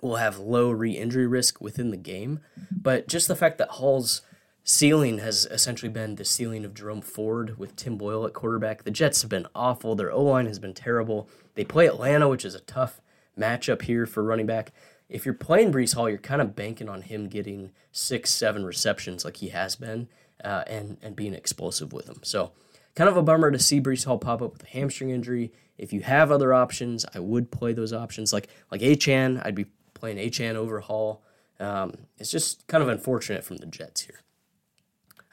will 0.00 0.16
have 0.16 0.38
low 0.38 0.70
re-injury 0.70 1.26
risk 1.26 1.60
within 1.60 1.90
the 1.90 1.96
game, 1.96 2.40
but 2.70 3.08
just 3.08 3.28
the 3.28 3.36
fact 3.36 3.58
that 3.58 3.68
Hall's 3.68 4.22
ceiling 4.64 5.18
has 5.18 5.46
essentially 5.46 5.90
been 5.90 6.16
the 6.16 6.24
ceiling 6.24 6.64
of 6.64 6.74
Jerome 6.74 7.00
Ford 7.00 7.58
with 7.58 7.76
Tim 7.76 7.96
Boyle 7.96 8.26
at 8.26 8.32
quarterback. 8.32 8.84
The 8.84 8.90
Jets 8.90 9.22
have 9.22 9.30
been 9.30 9.46
awful. 9.54 9.94
Their 9.94 10.12
O 10.12 10.22
line 10.22 10.46
has 10.46 10.58
been 10.58 10.74
terrible. 10.74 11.28
They 11.54 11.64
play 11.64 11.86
Atlanta, 11.86 12.28
which 12.28 12.44
is 12.44 12.54
a 12.54 12.60
tough 12.60 13.00
matchup 13.38 13.82
here 13.82 14.06
for 14.06 14.22
running 14.22 14.46
back. 14.46 14.72
If 15.08 15.24
you're 15.24 15.34
playing 15.34 15.72
Breece 15.72 15.94
Hall, 15.94 16.08
you're 16.08 16.18
kind 16.18 16.40
of 16.40 16.54
banking 16.54 16.88
on 16.88 17.02
him 17.02 17.28
getting 17.28 17.72
six, 17.90 18.30
seven 18.30 18.64
receptions 18.64 19.24
like 19.24 19.38
he 19.38 19.48
has 19.48 19.74
been, 19.74 20.08
uh, 20.44 20.64
and 20.66 20.98
and 21.02 21.16
being 21.16 21.34
explosive 21.34 21.92
with 21.92 22.06
them. 22.06 22.20
So, 22.22 22.52
kind 22.94 23.10
of 23.10 23.16
a 23.16 23.22
bummer 23.22 23.50
to 23.50 23.58
see 23.58 23.80
Breece 23.80 24.04
Hall 24.04 24.18
pop 24.18 24.40
up 24.40 24.52
with 24.52 24.62
a 24.62 24.68
hamstring 24.68 25.10
injury. 25.10 25.52
If 25.76 25.92
you 25.92 26.02
have 26.02 26.30
other 26.30 26.54
options, 26.54 27.04
I 27.12 27.18
would 27.18 27.50
play 27.50 27.72
those 27.72 27.92
options 27.92 28.32
like 28.32 28.48
like 28.70 28.82
Achane. 28.82 29.44
I'd 29.44 29.56
be 29.56 29.66
playing 29.94 30.18
Achane 30.18 30.54
over 30.54 30.80
Hall. 30.80 31.22
Um, 31.58 31.94
it's 32.18 32.30
just 32.30 32.66
kind 32.68 32.82
of 32.82 32.88
unfortunate 32.88 33.44
from 33.44 33.56
the 33.56 33.66
Jets 33.66 34.02
here. 34.02 34.20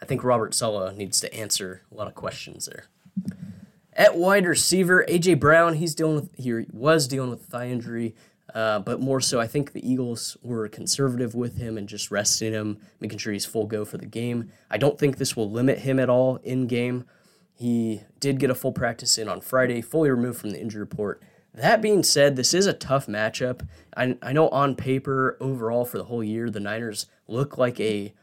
I 0.02 0.06
think 0.06 0.24
Robert 0.24 0.54
Saleh 0.54 0.96
needs 0.96 1.20
to 1.22 1.34
answer 1.34 1.82
a 1.92 1.96
lot 1.96 2.08
of 2.08 2.16
questions 2.16 2.66
there. 2.66 2.86
At 3.94 4.16
wide 4.16 4.46
receiver, 4.46 5.04
AJ 5.10 5.40
Brown, 5.40 5.76
he's 5.76 5.96
dealing 5.96 6.16
with 6.16 6.36
he 6.36 6.66
was 6.72 7.08
dealing 7.08 7.32
with 7.32 7.46
thigh 7.46 7.70
injury, 7.70 8.16
uh, 8.54 8.80
but 8.80 9.02
more 9.02 9.20
so, 9.20 9.40
I 9.40 9.48
think 9.48 9.74
the 9.74 9.90
Eagles 9.90 10.38
were 10.42 10.68
conservative 10.70 11.34
with 11.34 11.58
him 11.58 11.78
and 11.78 11.90
just 11.90 12.12
resting 12.12 12.54
him, 12.54 12.78
making 13.00 13.18
sure 13.18 13.34
he's 13.34 13.46
full 13.46 13.66
go 13.66 13.86
for 13.86 13.98
the 13.98 14.06
game. 14.06 14.52
I 14.70 14.78
don't 14.78 15.00
think 15.00 15.18
this 15.18 15.36
will 15.36 15.50
limit 15.50 15.80
him 15.80 16.00
at 16.00 16.10
all 16.10 16.38
in 16.38 16.68
game. 16.68 17.06
He 17.54 18.02
did 18.20 18.40
get 18.40 18.52
a 18.52 18.56
full 18.56 18.72
practice 18.72 19.18
in 19.18 19.28
on 19.28 19.42
Friday, 19.42 19.82
fully 19.82 20.12
removed 20.12 20.40
from 20.40 20.52
the 20.52 20.62
injury 20.62 20.80
report. 20.80 21.22
That 21.54 21.82
being 21.82 22.04
said, 22.04 22.36
this 22.36 22.54
is 22.54 22.68
a 22.68 22.74
tough 22.74 23.08
matchup. 23.08 23.68
I, 23.96 24.16
I 24.22 24.32
know 24.32 24.48
on 24.50 24.76
paper, 24.76 25.38
overall 25.42 25.86
for 25.86 25.98
the 25.98 26.04
whole 26.04 26.24
year, 26.24 26.52
the 26.52 26.60
Niners 26.60 27.08
look 27.28 27.58
like 27.58 27.80
a 27.80 28.14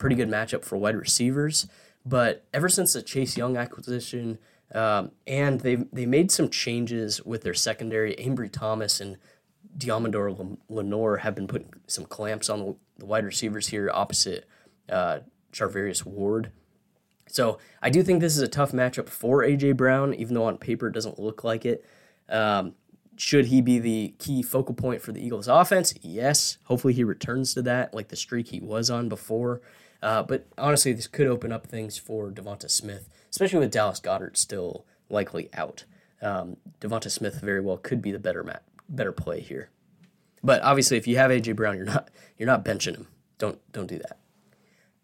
pretty 0.00 0.16
good 0.16 0.28
matchup 0.28 0.64
for 0.64 0.76
wide 0.76 0.96
receivers. 0.96 1.68
But 2.04 2.44
ever 2.52 2.68
since 2.68 2.94
the 2.94 3.02
Chase 3.02 3.36
Young 3.36 3.56
acquisition, 3.56 4.38
um, 4.74 5.12
and 5.26 5.60
they 5.60 5.76
they 5.76 6.06
made 6.06 6.32
some 6.32 6.48
changes 6.48 7.24
with 7.24 7.42
their 7.42 7.54
secondary. 7.54 8.16
Ambry 8.16 8.50
Thomas 8.50 9.00
and 9.00 9.16
Deommodore 9.76 10.58
Lenoir 10.68 11.18
have 11.18 11.34
been 11.34 11.46
putting 11.46 11.72
some 11.86 12.04
clamps 12.04 12.48
on 12.48 12.58
the, 12.60 12.76
the 12.98 13.06
wide 13.06 13.24
receivers 13.24 13.68
here 13.68 13.90
opposite 13.92 14.48
uh, 14.88 15.20
Charvarius 15.52 16.04
Ward. 16.04 16.50
So 17.28 17.58
I 17.80 17.90
do 17.90 18.02
think 18.02 18.20
this 18.20 18.36
is 18.36 18.42
a 18.42 18.48
tough 18.48 18.72
matchup 18.72 19.08
for 19.08 19.42
AJ 19.42 19.76
Brown, 19.76 20.14
even 20.14 20.34
though 20.34 20.44
on 20.44 20.58
paper 20.58 20.88
it 20.88 20.92
doesn't 20.92 21.18
look 21.18 21.44
like 21.44 21.64
it. 21.64 21.84
Um, 22.28 22.74
should 23.16 23.46
he 23.46 23.60
be 23.60 23.78
the 23.78 24.14
key 24.18 24.42
focal 24.42 24.74
point 24.74 25.02
for 25.02 25.12
the 25.12 25.24
Eagles' 25.24 25.46
offense? 25.46 25.94
Yes. 26.00 26.58
Hopefully 26.64 26.94
he 26.94 27.04
returns 27.04 27.54
to 27.54 27.62
that, 27.62 27.92
like 27.92 28.08
the 28.08 28.16
streak 28.16 28.48
he 28.48 28.60
was 28.60 28.88
on 28.88 29.08
before. 29.08 29.60
Uh, 30.02 30.22
but 30.22 30.46
honestly, 30.56 30.92
this 30.92 31.06
could 31.06 31.26
open 31.26 31.52
up 31.52 31.66
things 31.66 31.98
for 31.98 32.30
Devonta 32.30 32.70
Smith, 32.70 33.08
especially 33.30 33.58
with 33.58 33.72
Dallas 33.72 34.00
Goedert 34.00 34.36
still 34.36 34.86
likely 35.08 35.50
out. 35.52 35.84
Um, 36.22 36.56
Devonta 36.80 37.10
Smith 37.10 37.40
very 37.40 37.60
well 37.60 37.76
could 37.76 38.00
be 38.00 38.12
the 38.12 38.18
better 38.18 38.42
mat, 38.42 38.62
better 38.88 39.12
play 39.12 39.40
here. 39.40 39.70
But 40.42 40.62
obviously, 40.62 40.96
if 40.96 41.06
you 41.06 41.16
have 41.16 41.30
AJ 41.30 41.56
Brown, 41.56 41.76
you're 41.76 41.84
not 41.84 42.08
you're 42.38 42.46
not 42.46 42.64
benching 42.64 42.96
him. 42.96 43.08
Don't 43.38 43.58
don't 43.72 43.86
do 43.86 43.98
that. 43.98 44.18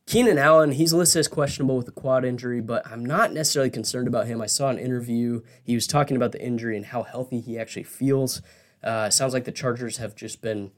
Keenan 0.07 0.38
Allen, 0.38 0.73
he's 0.73 0.93
listed 0.93 1.21
as 1.21 1.29
questionable 1.29 1.76
with 1.76 1.88
a 1.88 1.93
quad 1.93 2.25
injury, 2.25 2.61
but 2.61 2.87
I'm 2.87 3.05
not 3.05 3.33
necessarily 3.33 3.71
concerned 3.71 4.07
about 4.07 4.29
him. 4.29 4.41
I 4.41 4.47
saw 4.47 4.69
an 4.69 4.79
interview. 4.79 5.43
He 5.65 5.75
was 5.75 5.88
talking 5.88 6.17
about 6.17 6.31
the 6.31 6.41
injury 6.41 6.76
and 6.76 6.87
how 6.87 7.03
healthy 7.03 7.41
he 7.41 7.59
actually 7.59 7.83
feels. 7.83 8.41
Uh, 8.85 9.11
sounds 9.11 9.35
like 9.35 9.45
the 9.45 9.53
Chargers 9.53 9.97
have 9.97 10.15
just 10.15 10.41
been. 10.41 10.71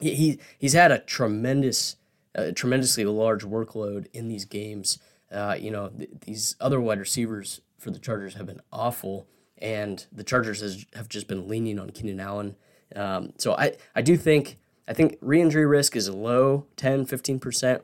He, 0.00 0.14
he 0.16 0.38
he's 0.58 0.72
had 0.72 0.90
a 0.90 0.98
tremendous 0.98 1.96
a 2.34 2.52
tremendously 2.52 3.04
large 3.04 3.44
workload 3.44 4.06
in 4.12 4.28
these 4.28 4.44
games. 4.44 4.98
Uh, 5.30 5.56
you 5.58 5.70
know, 5.70 5.88
th- 5.88 6.10
these 6.22 6.56
other 6.60 6.80
wide 6.80 6.98
receivers 6.98 7.60
for 7.78 7.90
the 7.90 7.98
Chargers 7.98 8.34
have 8.34 8.46
been 8.46 8.60
awful, 8.72 9.26
and 9.58 10.06
the 10.12 10.24
Chargers 10.24 10.60
has, 10.60 10.86
have 10.94 11.08
just 11.08 11.28
been 11.28 11.48
leaning 11.48 11.78
on 11.78 11.90
Keenan 11.90 12.20
Allen. 12.20 12.56
Um, 12.94 13.32
so 13.38 13.54
I, 13.54 13.76
I 13.94 14.02
do 14.02 14.16
think 14.16 14.58
I 14.86 14.92
think 14.92 15.16
re-injury 15.20 15.66
risk 15.66 15.96
is 15.96 16.10
low, 16.10 16.66
10, 16.76 17.06
15% 17.06 17.80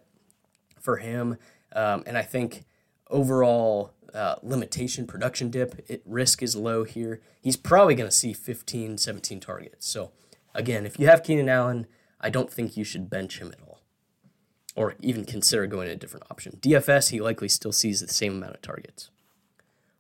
for 0.79 0.99
him. 0.99 1.39
Um, 1.73 2.03
and 2.07 2.19
I 2.19 2.23
think 2.23 2.65
overall 3.09 3.95
uh, 4.13 4.35
limitation 4.43 5.07
production 5.07 5.51
dip 5.51 5.83
it, 5.89 6.03
risk 6.05 6.43
is 6.43 6.57
low 6.57 6.85
here. 6.85 7.23
He's 7.41 7.57
probably 7.57 7.95
going 7.95 8.09
to 8.09 8.15
see 8.15 8.33
15, 8.33 8.99
17 8.99 9.41
targets. 9.41 9.89
So 9.89 10.13
again, 10.55 10.85
if 10.85 10.99
you 10.99 11.07
have 11.07 11.23
Keenan 11.23 11.49
Allen, 11.49 11.87
I 12.21 12.29
don't 12.29 12.53
think 12.53 12.77
you 12.77 12.85
should 12.85 13.09
bench 13.09 13.39
him 13.39 13.49
at 13.49 13.61
all 13.67 13.70
or 14.77 14.95
even 15.01 15.25
consider 15.25 15.67
going 15.67 15.89
a 15.89 15.97
different 15.97 16.27
option. 16.31 16.59
DFS, 16.61 17.11
he 17.11 17.21
likely 17.21 17.49
still 17.49 17.73
sees 17.73 18.01
the 18.01 18.09
same 18.09 18.37
amount 18.37 18.55
of 18.55 18.63
targets. 18.63 19.11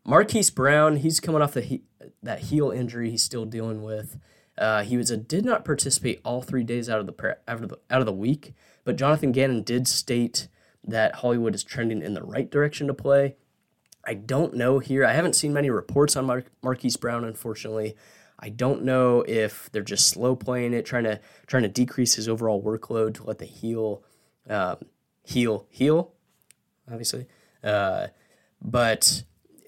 Marquise 0.04 0.50
Brown, 0.50 0.96
he's 0.96 1.20
coming 1.20 1.42
off 1.42 1.52
the 1.52 1.60
he- 1.60 1.82
that 2.22 2.40
heel 2.40 2.70
injury 2.70 3.10
he's 3.10 3.22
still 3.22 3.44
dealing 3.44 3.82
with. 3.82 4.18
Uh, 4.56 4.82
he 4.82 4.96
was 4.96 5.10
a 5.10 5.16
did 5.16 5.44
not 5.44 5.64
participate 5.64 6.20
all 6.24 6.42
three 6.42 6.64
days 6.64 6.88
out 6.88 7.00
of 7.00 7.06
the 7.06 7.36
out 7.48 7.62
of 7.62 7.68
the 7.68 7.78
out 7.90 8.00
of 8.00 8.06
the 8.06 8.12
week, 8.12 8.54
but 8.84 8.96
Jonathan 8.96 9.32
Gannon 9.32 9.62
did 9.62 9.86
state 9.86 10.48
that 10.84 11.16
Hollywood 11.16 11.54
is 11.54 11.62
trending 11.62 12.02
in 12.02 12.14
the 12.14 12.22
right 12.22 12.50
direction 12.50 12.86
to 12.86 12.94
play. 12.94 13.36
I 14.04 14.14
don't 14.14 14.54
know 14.54 14.78
here. 14.78 15.04
I 15.04 15.12
haven't 15.12 15.36
seen 15.36 15.52
many 15.52 15.70
reports 15.70 16.16
on 16.16 16.24
Mar- 16.24 16.44
Marquise 16.62 16.96
Brown, 16.96 17.24
unfortunately. 17.24 17.94
I 18.38 18.48
don't 18.48 18.82
know 18.82 19.22
if 19.28 19.70
they're 19.70 19.82
just 19.82 20.08
slow 20.08 20.34
playing 20.34 20.72
it, 20.72 20.86
trying 20.86 21.04
to 21.04 21.20
trying 21.46 21.62
to 21.64 21.68
decrease 21.68 22.14
his 22.14 22.28
overall 22.28 22.62
workload 22.62 23.14
to 23.14 23.24
let 23.24 23.38
the 23.38 23.44
heel 23.44 24.02
um, 24.48 24.78
heal 25.24 25.66
heal, 25.70 26.12
obviously. 26.90 27.26
Uh, 27.62 28.08
but 28.62 29.24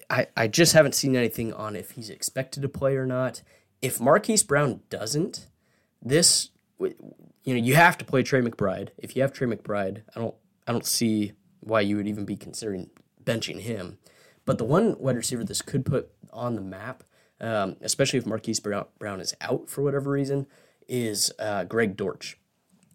I, 0.09 0.27
I 0.35 0.47
just 0.47 0.73
haven't 0.73 0.95
seen 0.95 1.15
anything 1.15 1.53
on 1.53 1.75
if 1.75 1.91
he's 1.91 2.09
expected 2.09 2.61
to 2.61 2.69
play 2.69 2.95
or 2.95 3.05
not. 3.05 3.41
If 3.81 3.99
Marquise 3.99 4.43
Brown 4.43 4.81
doesn't, 4.89 5.47
this 6.01 6.49
you 6.79 7.53
know 7.53 7.59
you 7.59 7.75
have 7.75 7.97
to 7.97 8.05
play 8.05 8.23
Trey 8.23 8.41
McBride. 8.41 8.89
If 8.97 9.15
you 9.15 9.21
have 9.21 9.33
Trey 9.33 9.47
McBride, 9.47 10.03
I 10.15 10.19
don't 10.19 10.35
I 10.67 10.71
don't 10.71 10.85
see 10.85 11.33
why 11.59 11.81
you 11.81 11.97
would 11.97 12.07
even 12.07 12.25
be 12.25 12.35
considering 12.35 12.89
benching 13.23 13.61
him. 13.61 13.97
But 14.45 14.57
the 14.57 14.65
one 14.65 14.95
wide 14.99 15.15
receiver 15.15 15.43
this 15.43 15.61
could 15.61 15.85
put 15.85 16.11
on 16.31 16.55
the 16.55 16.61
map, 16.61 17.03
um, 17.39 17.77
especially 17.81 18.19
if 18.19 18.25
Marquise 18.25 18.59
Brown, 18.59 18.85
Brown 18.99 19.21
is 19.21 19.33
out 19.39 19.69
for 19.69 19.81
whatever 19.81 20.11
reason, 20.11 20.47
is 20.87 21.31
uh, 21.39 21.63
Greg 21.63 21.95
Dortch. 21.95 22.37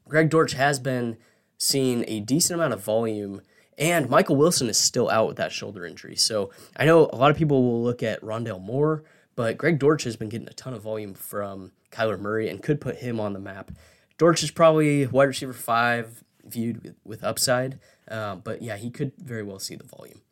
Greg 0.07 0.31
Dortch 0.31 0.53
has 0.53 0.79
been 0.79 1.17
seeing 1.59 2.05
a 2.09 2.21
decent 2.21 2.59
amount 2.59 2.73
of 2.73 2.83
volume. 2.83 3.43
And 3.77 4.09
Michael 4.09 4.37
Wilson 4.37 4.69
is 4.69 4.79
still 4.79 5.11
out 5.11 5.29
with 5.29 5.37
that 5.37 5.53
shoulder 5.53 5.85
injury. 5.85 6.17
So 6.17 6.51
I 6.77 6.85
know 6.85 7.11
a 7.13 7.17
lot 7.17 7.31
of 7.31 7.37
people 7.37 7.63
will 7.63 7.83
look 7.83 8.03
at 8.03 8.23
Rondale 8.23 8.61
Moore, 8.61 9.05
but 9.37 9.59
Greg 9.59 9.79
Dortch 9.79 10.05
has 10.05 10.17
been 10.17 10.29
getting 10.29 10.49
a 10.49 10.53
ton 10.55 10.75
of 10.75 10.83
volume 10.83 11.15
from 11.15 11.73
Kyler 11.93 12.19
Murray 12.19 12.49
and 12.49 12.63
could 12.63 12.81
put 12.81 12.97
him 12.97 13.21
on 13.21 13.35
the 13.35 13.39
map. 13.39 13.71
Dortch 14.17 14.43
is 14.43 14.51
probably 14.51 15.07
wide 15.07 15.25
receiver 15.25 15.53
five 15.53 16.25
viewed 16.45 16.83
with, 16.83 16.97
with 17.05 17.23
upside, 17.23 17.79
uh, 18.11 18.35
but 18.37 18.63
yeah, 18.63 18.77
he 18.77 18.91
could 18.91 19.13
very 19.17 19.43
well 19.43 19.59
see 19.59 19.77
the 19.77 19.85
volume. 19.85 20.23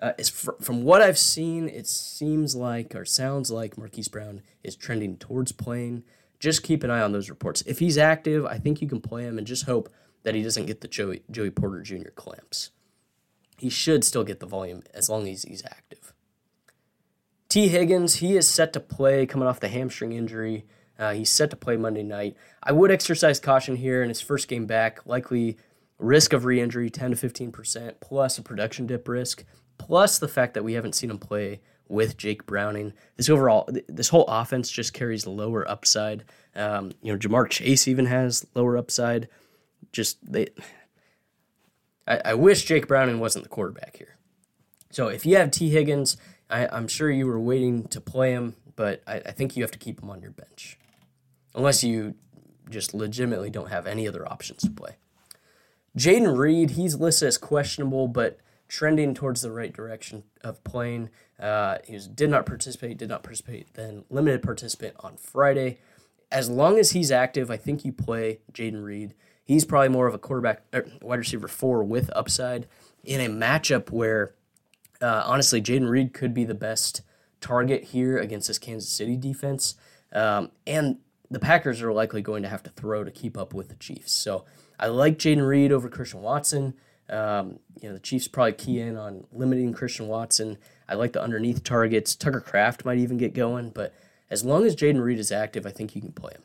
Uh, 0.00 0.12
fr- 0.22 0.52
from 0.60 0.82
what 0.82 1.02
I've 1.02 1.18
seen, 1.18 1.68
it 1.68 1.86
seems 1.86 2.54
like 2.54 2.94
or 2.94 3.04
sounds 3.04 3.50
like 3.50 3.78
Marquise 3.78 4.08
Brown 4.08 4.42
is 4.62 4.76
trending 4.76 5.16
towards 5.16 5.50
playing. 5.50 6.04
Just 6.38 6.62
keep 6.62 6.84
an 6.84 6.90
eye 6.90 7.00
on 7.00 7.12
those 7.12 7.30
reports. 7.30 7.62
If 7.66 7.78
he's 7.78 7.96
active, 7.96 8.44
I 8.44 8.58
think 8.58 8.82
you 8.82 8.88
can 8.88 9.00
play 9.00 9.24
him 9.24 9.38
and 9.38 9.46
just 9.46 9.64
hope 9.64 9.88
that 10.24 10.34
he 10.34 10.42
doesn't 10.42 10.66
get 10.66 10.80
the 10.80 10.88
Joey, 10.88 11.22
Joey 11.30 11.50
Porter 11.50 11.80
Jr. 11.80 12.10
clamps. 12.14 12.70
He 13.58 13.70
should 13.70 14.04
still 14.04 14.24
get 14.24 14.40
the 14.40 14.46
volume 14.46 14.82
as 14.92 15.08
long 15.08 15.28
as 15.28 15.44
he's 15.44 15.64
active. 15.64 16.12
Tee 17.48 17.68
Higgins, 17.68 18.16
he 18.16 18.36
is 18.36 18.48
set 18.48 18.72
to 18.72 18.80
play 18.80 19.26
coming 19.26 19.46
off 19.46 19.60
the 19.60 19.68
hamstring 19.68 20.12
injury. 20.12 20.64
Uh, 20.98 21.12
he's 21.12 21.30
set 21.30 21.50
to 21.50 21.56
play 21.56 21.76
Monday 21.76 22.02
night. 22.02 22.36
I 22.62 22.72
would 22.72 22.90
exercise 22.90 23.38
caution 23.38 23.76
here 23.76 24.02
in 24.02 24.08
his 24.08 24.20
first 24.20 24.48
game 24.48 24.66
back. 24.66 25.06
Likely 25.06 25.56
risk 25.98 26.32
of 26.32 26.44
re 26.44 26.60
injury 26.60 26.90
10 26.90 27.14
to 27.14 27.28
15%, 27.28 28.00
plus 28.00 28.38
a 28.38 28.42
production 28.42 28.86
dip 28.86 29.06
risk, 29.06 29.44
plus 29.78 30.18
the 30.18 30.28
fact 30.28 30.54
that 30.54 30.64
we 30.64 30.72
haven't 30.72 30.94
seen 30.94 31.10
him 31.10 31.18
play 31.18 31.60
with 31.88 32.16
Jake 32.16 32.46
Browning. 32.46 32.92
This 33.16 33.28
overall, 33.28 33.68
this 33.88 34.08
whole 34.08 34.24
offense 34.26 34.70
just 34.70 34.92
carries 34.92 35.26
lower 35.26 35.68
upside. 35.68 36.24
Um, 36.56 36.92
you 37.02 37.12
know, 37.12 37.18
Ja'Marr 37.18 37.48
Chase 37.50 37.86
even 37.86 38.06
has 38.06 38.46
lower 38.54 38.76
upside 38.76 39.28
just 39.92 40.18
they. 40.30 40.48
I, 42.06 42.20
I 42.24 42.34
wish 42.34 42.64
Jake 42.64 42.86
Browning 42.86 43.18
wasn't 43.18 43.44
the 43.44 43.48
quarterback 43.48 43.96
here. 43.96 44.16
So 44.90 45.08
if 45.08 45.26
you 45.26 45.36
have 45.36 45.50
Tee 45.50 45.70
Higgins, 45.70 46.16
I, 46.50 46.76
am 46.76 46.86
sure 46.86 47.10
you 47.10 47.26
were 47.26 47.40
waiting 47.40 47.84
to 47.88 48.00
play 48.00 48.32
him, 48.32 48.56
but 48.76 49.02
I, 49.06 49.16
I, 49.16 49.30
think 49.32 49.56
you 49.56 49.62
have 49.62 49.72
to 49.72 49.78
keep 49.78 50.00
him 50.00 50.10
on 50.10 50.20
your 50.20 50.30
bench, 50.30 50.78
unless 51.54 51.82
you 51.82 52.14
just 52.70 52.94
legitimately 52.94 53.50
don't 53.50 53.70
have 53.70 53.86
any 53.86 54.06
other 54.06 54.30
options 54.30 54.62
to 54.62 54.70
play. 54.70 54.96
Jayden 55.96 56.36
Reed, 56.36 56.70
he's 56.70 56.96
listed 56.96 57.28
as 57.28 57.38
questionable, 57.38 58.08
but 58.08 58.38
trending 58.68 59.14
towards 59.14 59.42
the 59.42 59.52
right 59.52 59.72
direction 59.72 60.24
of 60.42 60.62
playing. 60.64 61.10
Uh, 61.38 61.78
he 61.84 61.94
was, 61.94 62.08
did 62.08 62.30
not 62.30 62.46
participate, 62.46 62.98
did 62.98 63.08
not 63.08 63.22
participate, 63.22 63.74
then 63.74 64.04
limited 64.10 64.42
participant 64.42 64.96
on 65.00 65.16
Friday. 65.16 65.78
As 66.32 66.48
long 66.48 66.78
as 66.78 66.92
he's 66.92 67.12
active, 67.12 67.50
I 67.50 67.56
think 67.56 67.84
you 67.84 67.92
play 67.92 68.40
Jayden 68.52 68.82
Reed. 68.82 69.14
He's 69.44 69.64
probably 69.64 69.90
more 69.90 70.06
of 70.06 70.14
a 70.14 70.18
quarterback, 70.18 70.62
er, 70.74 70.86
wide 71.02 71.18
receiver 71.18 71.48
four 71.48 71.84
with 71.84 72.10
upside 72.16 72.66
in 73.04 73.20
a 73.20 73.28
matchup 73.28 73.90
where, 73.90 74.34
uh, 75.00 75.22
honestly, 75.26 75.60
Jayden 75.60 75.88
Reed 75.88 76.14
could 76.14 76.32
be 76.32 76.44
the 76.44 76.54
best 76.54 77.02
target 77.40 77.84
here 77.84 78.16
against 78.18 78.48
this 78.48 78.58
Kansas 78.58 78.88
City 78.90 79.16
defense. 79.16 79.74
Um, 80.12 80.50
and 80.66 80.98
the 81.30 81.38
Packers 81.38 81.82
are 81.82 81.92
likely 81.92 82.22
going 82.22 82.42
to 82.42 82.48
have 82.48 82.62
to 82.62 82.70
throw 82.70 83.04
to 83.04 83.10
keep 83.10 83.36
up 83.36 83.52
with 83.52 83.68
the 83.68 83.74
Chiefs. 83.74 84.12
So 84.12 84.44
I 84.78 84.86
like 84.86 85.18
Jayden 85.18 85.46
Reed 85.46 85.72
over 85.72 85.88
Christian 85.88 86.22
Watson. 86.22 86.74
Um, 87.10 87.58
you 87.80 87.88
know, 87.88 87.94
the 87.94 88.00
Chiefs 88.00 88.28
probably 88.28 88.52
key 88.52 88.80
in 88.80 88.96
on 88.96 89.26
limiting 89.30 89.74
Christian 89.74 90.08
Watson. 90.08 90.56
I 90.88 90.94
like 90.94 91.12
the 91.12 91.22
underneath 91.22 91.62
targets. 91.62 92.16
Tucker 92.16 92.40
Kraft 92.40 92.84
might 92.84 92.98
even 92.98 93.18
get 93.18 93.34
going, 93.34 93.70
but 93.70 93.92
as 94.30 94.44
long 94.44 94.64
as 94.64 94.74
Jayden 94.74 95.02
Reed 95.02 95.18
is 95.18 95.30
active, 95.30 95.66
I 95.66 95.70
think 95.70 95.94
you 95.94 96.00
can 96.00 96.12
play 96.12 96.32
him. 96.32 96.42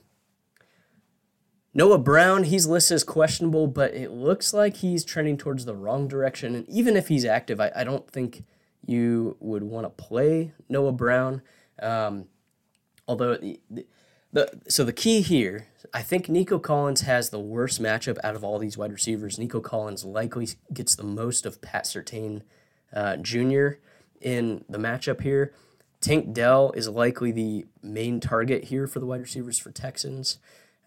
Noah 1.73 1.99
Brown, 1.99 2.43
he's 2.45 2.65
listed 2.65 2.95
as 2.95 3.03
questionable, 3.03 3.67
but 3.67 3.93
it 3.93 4.11
looks 4.11 4.53
like 4.53 4.77
he's 4.77 5.05
trending 5.05 5.37
towards 5.37 5.65
the 5.65 5.75
wrong 5.75 6.07
direction. 6.07 6.55
And 6.55 6.67
even 6.67 6.97
if 6.97 7.07
he's 7.07 7.25
active, 7.25 7.59
I, 7.61 7.71
I 7.75 7.83
don't 7.83 8.09
think 8.09 8.43
you 8.85 9.37
would 9.39 9.63
want 9.63 9.85
to 9.85 9.89
play 9.89 10.53
Noah 10.67 10.91
Brown. 10.91 11.41
Um, 11.81 12.25
although 13.07 13.37
the, 13.37 13.59
the 14.33 14.59
so 14.67 14.83
the 14.83 14.93
key 14.93 15.21
here 15.21 15.67
I 15.93 16.01
think 16.01 16.29
Nico 16.29 16.59
Collins 16.59 17.01
has 17.01 17.29
the 17.29 17.39
worst 17.39 17.81
matchup 17.81 18.17
out 18.23 18.35
of 18.35 18.43
all 18.43 18.59
these 18.59 18.77
wide 18.77 18.91
receivers. 18.91 19.39
Nico 19.39 19.59
Collins 19.59 20.03
likely 20.05 20.47
gets 20.73 20.95
the 20.95 21.03
most 21.03 21.45
of 21.45 21.61
Pat 21.61 21.85
Surtain 21.85 22.41
uh, 22.93 23.17
Jr. 23.17 23.79
in 24.21 24.65
the 24.69 24.77
matchup 24.77 25.21
here. 25.21 25.53
Tank 26.01 26.33
Dell 26.33 26.71
is 26.75 26.87
likely 26.87 27.31
the 27.31 27.65
main 27.81 28.19
target 28.19 28.65
here 28.65 28.87
for 28.87 28.99
the 28.99 29.05
wide 29.05 29.21
receivers 29.21 29.57
for 29.57 29.71
Texans. 29.71 30.37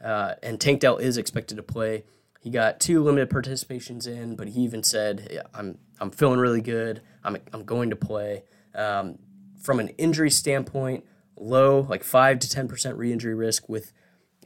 Uh, 0.02 0.34
and 0.42 0.60
Tank 0.60 0.80
Dell 0.80 0.96
is 0.96 1.16
expected 1.16 1.56
to 1.56 1.62
play. 1.62 2.04
He 2.40 2.50
got 2.50 2.80
two 2.80 3.02
limited 3.02 3.30
participations 3.30 4.06
in, 4.06 4.34
but 4.34 4.48
he 4.48 4.60
even 4.62 4.82
said, 4.82 5.28
yeah, 5.30 5.42
"I'm 5.54 5.78
I'm 6.00 6.10
feeling 6.10 6.40
really 6.40 6.60
good. 6.60 7.02
I'm 7.22 7.36
I'm 7.52 7.64
going 7.64 7.90
to 7.90 7.96
play." 7.96 8.42
Um, 8.74 9.18
from 9.60 9.78
an 9.78 9.88
injury 9.90 10.30
standpoint, 10.30 11.04
low, 11.36 11.86
like 11.88 12.02
five 12.02 12.40
to 12.40 12.50
ten 12.50 12.66
percent 12.66 12.96
re-injury 12.96 13.34
risk 13.34 13.68
with 13.68 13.92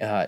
uh, 0.01 0.27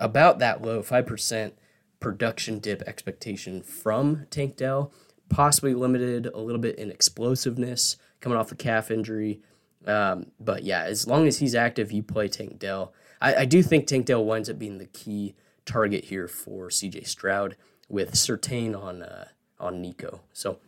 about 0.00 0.38
that 0.38 0.62
low, 0.62 0.82
5% 0.82 1.52
production 2.00 2.58
dip 2.58 2.82
expectation 2.82 3.62
from 3.62 4.26
Tank 4.30 4.56
Dell, 4.56 4.92
possibly 5.28 5.74
limited 5.74 6.26
a 6.26 6.38
little 6.38 6.60
bit 6.60 6.78
in 6.78 6.90
explosiveness 6.90 7.96
coming 8.20 8.38
off 8.38 8.50
a 8.50 8.56
calf 8.56 8.90
injury. 8.90 9.40
Um, 9.86 10.32
but 10.40 10.64
yeah, 10.64 10.82
as 10.82 11.06
long 11.06 11.26
as 11.26 11.38
he's 11.38 11.54
active, 11.54 11.92
you 11.92 12.02
play 12.02 12.28
Tank 12.28 12.58
Dell. 12.58 12.92
I, 13.20 13.34
I 13.36 13.44
do 13.44 13.62
think 13.62 13.86
Tank 13.86 14.06
Dell 14.06 14.24
winds 14.24 14.48
up 14.48 14.58
being 14.58 14.78
the 14.78 14.86
key 14.86 15.34
target 15.64 16.04
here 16.04 16.28
for 16.28 16.68
CJ 16.68 17.06
Stroud 17.06 17.56
with 17.88 18.12
Surtain 18.12 18.80
on 18.80 19.02
uh, 19.02 19.28
on 19.58 19.80
Nico. 19.80 20.20
So 20.32 20.58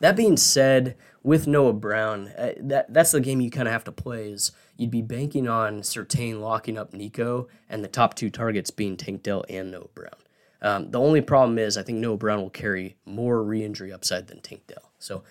that 0.00 0.16
being 0.16 0.36
said, 0.36 0.96
with 1.22 1.46
Noah 1.46 1.72
Brown, 1.72 2.28
uh, 2.38 2.52
that 2.60 2.92
that's 2.92 3.12
the 3.12 3.20
game 3.20 3.40
you 3.40 3.50
kind 3.50 3.68
of 3.68 3.72
have 3.72 3.84
to 3.84 3.92
play. 3.92 4.30
Is 4.30 4.52
you'd 4.76 4.90
be 4.90 5.02
banking 5.02 5.48
on 5.48 5.80
Surtain 5.80 6.40
locking 6.40 6.78
up 6.78 6.92
Nico 6.92 7.48
and 7.68 7.82
the 7.82 7.88
top 7.88 8.14
two 8.14 8.30
targets 8.30 8.70
being 8.70 8.96
Tank 8.96 9.22
Dell 9.22 9.44
and 9.48 9.70
Noah 9.70 9.88
Brown. 9.94 10.14
Um, 10.60 10.90
the 10.90 10.98
only 10.98 11.20
problem 11.20 11.58
is 11.58 11.76
I 11.76 11.82
think 11.82 11.98
Noah 11.98 12.16
Brown 12.16 12.40
will 12.40 12.50
carry 12.50 12.96
more 13.04 13.42
re-injury 13.42 13.92
upside 13.92 14.26
than 14.26 14.40
Tank 14.40 14.66
Dell. 14.66 14.90
So 14.98 15.22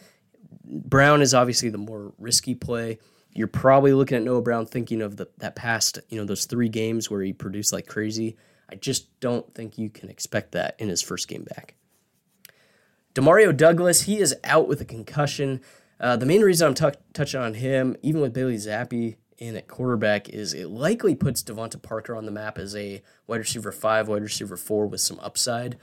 Brown 0.63 1.22
is 1.22 1.34
obviously 1.34 1.69
the 1.69 1.77
more 1.77 2.13
risky 2.18 2.55
play. 2.55 3.00
You're 3.37 3.47
probably 3.47 3.93
looking 3.93 4.17
at 4.17 4.23
Noah 4.23 4.41
Brown 4.41 4.65
thinking 4.65 5.00
of 5.00 5.17
the 5.17 5.27
that 5.37 5.55
past, 5.55 6.00
you 6.09 6.19
know, 6.19 6.25
those 6.25 6.45
three 6.45 6.69
games 6.69 7.11
where 7.11 7.21
he 7.21 7.33
produced 7.33 7.71
like 7.71 7.85
crazy. 7.85 8.35
I 8.67 8.73
just 8.75 9.19
don't 9.19 9.53
think 9.53 9.77
you 9.77 9.91
can 9.91 10.09
expect 10.09 10.53
that 10.53 10.75
in 10.79 10.89
his 10.89 11.03
first 11.03 11.27
game 11.27 11.43
back. 11.43 11.75
Demario 13.13 13.55
Douglas, 13.55 14.01
he 14.01 14.17
is 14.17 14.35
out 14.43 14.67
with 14.67 14.81
a 14.81 14.85
concussion. 14.85 15.61
Uh, 16.00 16.17
the 16.17 16.25
main 16.25 16.41
reason 16.41 16.67
I'm 16.67 16.73
t- 16.73 16.97
touching 17.13 17.39
on 17.39 17.53
him, 17.53 17.95
even 18.01 18.21
with 18.21 18.33
Bailey 18.33 18.55
Zappe 18.55 19.17
in 19.37 19.55
at 19.55 19.67
quarterback, 19.67 20.29
is 20.29 20.55
it 20.55 20.69
likely 20.69 21.13
puts 21.13 21.43
DeVante 21.43 21.79
Parker 21.79 22.15
on 22.15 22.25
the 22.25 22.31
map 22.31 22.57
as 22.57 22.75
a 22.75 23.03
wide 23.27 23.37
receiver 23.37 23.71
five, 23.71 24.07
wide 24.07 24.23
receiver 24.23 24.57
four 24.57 24.87
with 24.87 25.01
some 25.01 25.19
upside, 25.19 25.77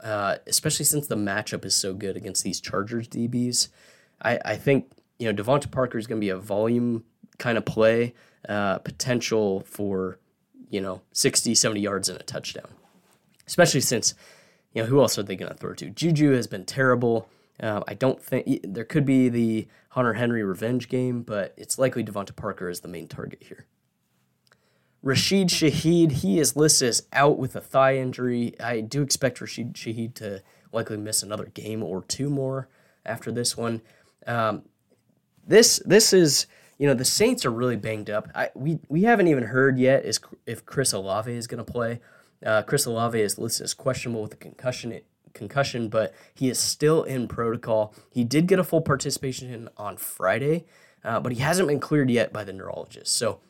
uh, 0.00 0.38
especially 0.48 0.84
since 0.84 1.06
the 1.06 1.14
matchup 1.14 1.64
is 1.64 1.76
so 1.76 1.94
good 1.94 2.16
against 2.16 2.42
these 2.42 2.60
Chargers 2.60 3.06
DBs. 3.06 3.68
I, 4.20 4.40
I 4.44 4.56
think 4.56 4.90
you 5.18 5.30
know 5.30 5.42
DeVante 5.42 5.70
Parker 5.70 5.98
is 5.98 6.06
going 6.06 6.20
to 6.20 6.24
be 6.24 6.30
a 6.30 6.36
volume 6.36 7.04
kind 7.38 7.58
of 7.58 7.64
play, 7.64 8.14
uh, 8.48 8.78
potential 8.78 9.60
for 9.60 10.18
you 10.70 10.80
know 10.80 11.02
60, 11.12 11.54
70 11.54 11.80
yards 11.80 12.08
and 12.08 12.20
a 12.20 12.22
touchdown, 12.22 12.68
especially 13.46 13.80
since 13.80 14.14
you 14.76 14.82
know, 14.82 14.88
who 14.88 15.00
else 15.00 15.18
are 15.18 15.22
they 15.22 15.36
going 15.36 15.50
to 15.50 15.56
throw 15.56 15.72
to? 15.72 15.88
Juju 15.88 16.32
has 16.32 16.46
been 16.46 16.66
terrible. 16.66 17.30
Uh, 17.58 17.80
I 17.88 17.94
don't 17.94 18.22
think 18.22 18.60
there 18.62 18.84
could 18.84 19.06
be 19.06 19.30
the 19.30 19.68
Hunter 19.88 20.12
Henry 20.12 20.44
revenge 20.44 20.90
game, 20.90 21.22
but 21.22 21.54
it's 21.56 21.78
likely 21.78 22.04
DeVante 22.04 22.36
Parker 22.36 22.68
is 22.68 22.80
the 22.80 22.88
main 22.88 23.08
target 23.08 23.44
here. 23.44 23.64
Rashid 25.02 25.48
Shaheed, 25.48 26.12
he 26.12 26.38
is 26.38 26.56
listed 26.56 26.90
as 26.90 27.06
out 27.14 27.38
with 27.38 27.56
a 27.56 27.60
thigh 27.62 27.96
injury. 27.96 28.54
I 28.60 28.82
do 28.82 29.00
expect 29.00 29.40
Rashid 29.40 29.72
Shaheed 29.72 30.12
to 30.16 30.42
likely 30.72 30.98
miss 30.98 31.22
another 31.22 31.46
game 31.46 31.82
or 31.82 32.02
two 32.02 32.28
more 32.28 32.68
after 33.06 33.32
this 33.32 33.56
one. 33.56 33.80
Um, 34.26 34.64
this 35.46 35.80
this 35.84 36.12
is 36.12 36.46
you 36.78 36.86
know 36.86 36.94
the 36.94 37.04
Saints 37.04 37.46
are 37.46 37.50
really 37.50 37.76
banged 37.76 38.10
up. 38.10 38.28
I, 38.34 38.50
we 38.54 38.78
we 38.88 39.02
haven't 39.02 39.28
even 39.28 39.44
heard 39.44 39.78
yet 39.78 40.04
is 40.04 40.20
if 40.46 40.66
Chris 40.66 40.92
Olave 40.92 41.32
is 41.32 41.46
going 41.46 41.64
to 41.64 41.70
play. 41.70 42.00
Uh, 42.44 42.62
Chris 42.62 42.84
Olave 42.84 43.18
is 43.18 43.38
listed 43.38 43.64
as 43.64 43.74
questionable 43.74 44.22
with 44.22 44.34
a 44.34 44.36
concussion, 44.36 45.00
concussion, 45.32 45.88
but 45.88 46.12
he 46.34 46.50
is 46.50 46.58
still 46.58 47.02
in 47.02 47.28
protocol. 47.28 47.94
He 48.10 48.24
did 48.24 48.46
get 48.46 48.58
a 48.58 48.64
full 48.64 48.82
participation 48.82 49.68
on 49.76 49.96
Friday, 49.96 50.66
uh, 51.02 51.20
but 51.20 51.32
he 51.32 51.40
hasn't 51.40 51.68
been 51.68 51.80
cleared 51.80 52.10
yet 52.10 52.32
by 52.32 52.44
the 52.44 52.52
neurologist. 52.52 53.16
So 53.16 53.40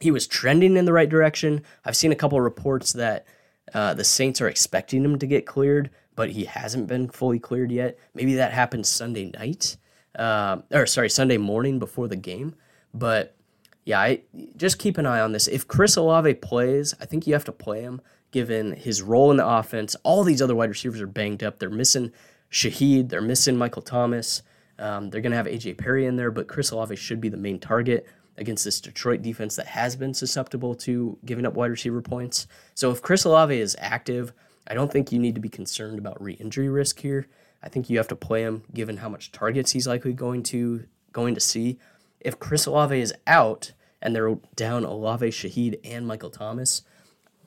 he 0.00 0.10
was 0.10 0.26
trending 0.26 0.76
in 0.76 0.86
the 0.86 0.92
right 0.92 1.08
direction. 1.08 1.62
I've 1.84 1.96
seen 1.96 2.12
a 2.12 2.16
couple 2.16 2.40
reports 2.40 2.92
that 2.94 3.26
uh, 3.72 3.94
the 3.94 4.04
Saints 4.04 4.40
are 4.40 4.48
expecting 4.48 5.04
him 5.04 5.18
to 5.18 5.26
get 5.26 5.46
cleared, 5.46 5.90
but 6.14 6.30
he 6.30 6.44
hasn't 6.44 6.88
been 6.88 7.08
fully 7.08 7.38
cleared 7.38 7.70
yet. 7.70 7.98
Maybe 8.14 8.34
that 8.34 8.52
happens 8.52 8.88
Sunday 8.88 9.30
night, 9.30 9.76
uh, 10.16 10.58
or 10.72 10.86
sorry, 10.86 11.10
Sunday 11.10 11.36
morning 11.36 11.78
before 11.78 12.08
the 12.08 12.16
game. 12.16 12.54
But 12.92 13.36
yeah, 13.84 14.00
I, 14.00 14.22
just 14.56 14.78
keep 14.78 14.98
an 14.98 15.06
eye 15.06 15.20
on 15.20 15.32
this. 15.32 15.46
If 15.46 15.68
Chris 15.68 15.96
Olave 15.96 16.34
plays, 16.34 16.94
I 17.00 17.06
think 17.06 17.26
you 17.26 17.34
have 17.34 17.44
to 17.44 17.52
play 17.52 17.82
him 17.82 18.00
given 18.32 18.72
his 18.72 19.00
role 19.02 19.30
in 19.30 19.36
the 19.36 19.46
offense. 19.46 19.94
All 20.02 20.24
these 20.24 20.42
other 20.42 20.54
wide 20.54 20.68
receivers 20.68 21.00
are 21.00 21.06
banged 21.06 21.42
up. 21.42 21.58
They're 21.58 21.70
missing 21.70 22.12
Shaheed. 22.50 23.08
They're 23.08 23.22
missing 23.22 23.56
Michael 23.56 23.82
Thomas. 23.82 24.42
Um, 24.78 25.08
they're 25.08 25.20
going 25.20 25.30
to 25.30 25.36
have 25.36 25.46
A.T. 25.46 25.74
Perry 25.74 26.06
in 26.06 26.16
there, 26.16 26.30
but 26.30 26.48
Chris 26.48 26.70
Olave 26.70 26.96
should 26.96 27.20
be 27.20 27.28
the 27.28 27.36
main 27.36 27.58
target 27.58 28.06
against 28.36 28.64
this 28.64 28.80
Detroit 28.80 29.22
defense 29.22 29.56
that 29.56 29.66
has 29.66 29.96
been 29.96 30.12
susceptible 30.12 30.74
to 30.74 31.16
giving 31.24 31.46
up 31.46 31.54
wide 31.54 31.70
receiver 31.70 32.02
points. 32.02 32.46
So 32.74 32.90
if 32.90 33.00
Chris 33.00 33.24
Olave 33.24 33.58
is 33.58 33.76
active, 33.78 34.32
I 34.66 34.74
don't 34.74 34.92
think 34.92 35.12
you 35.12 35.18
need 35.18 35.34
to 35.36 35.40
be 35.40 35.48
concerned 35.48 35.98
about 35.98 36.20
re-injury 36.20 36.68
risk 36.68 37.00
here. 37.00 37.28
I 37.66 37.68
think 37.68 37.90
you 37.90 37.96
have 37.98 38.06
to 38.08 38.16
play 38.16 38.42
him 38.42 38.62
given 38.72 38.98
how 38.98 39.08
much 39.08 39.32
targets 39.32 39.72
he's 39.72 39.88
likely 39.88 40.12
going 40.12 40.44
to 40.44 40.84
going 41.12 41.34
to 41.34 41.40
see. 41.40 41.80
If 42.20 42.38
Chris 42.38 42.64
Olave 42.64 42.98
is 42.98 43.12
out 43.26 43.72
and 44.00 44.14
they're 44.14 44.36
down 44.54 44.84
Olave, 44.84 45.26
Shaheed, 45.30 45.80
and 45.82 46.06
Michael 46.06 46.30
Thomas, 46.30 46.82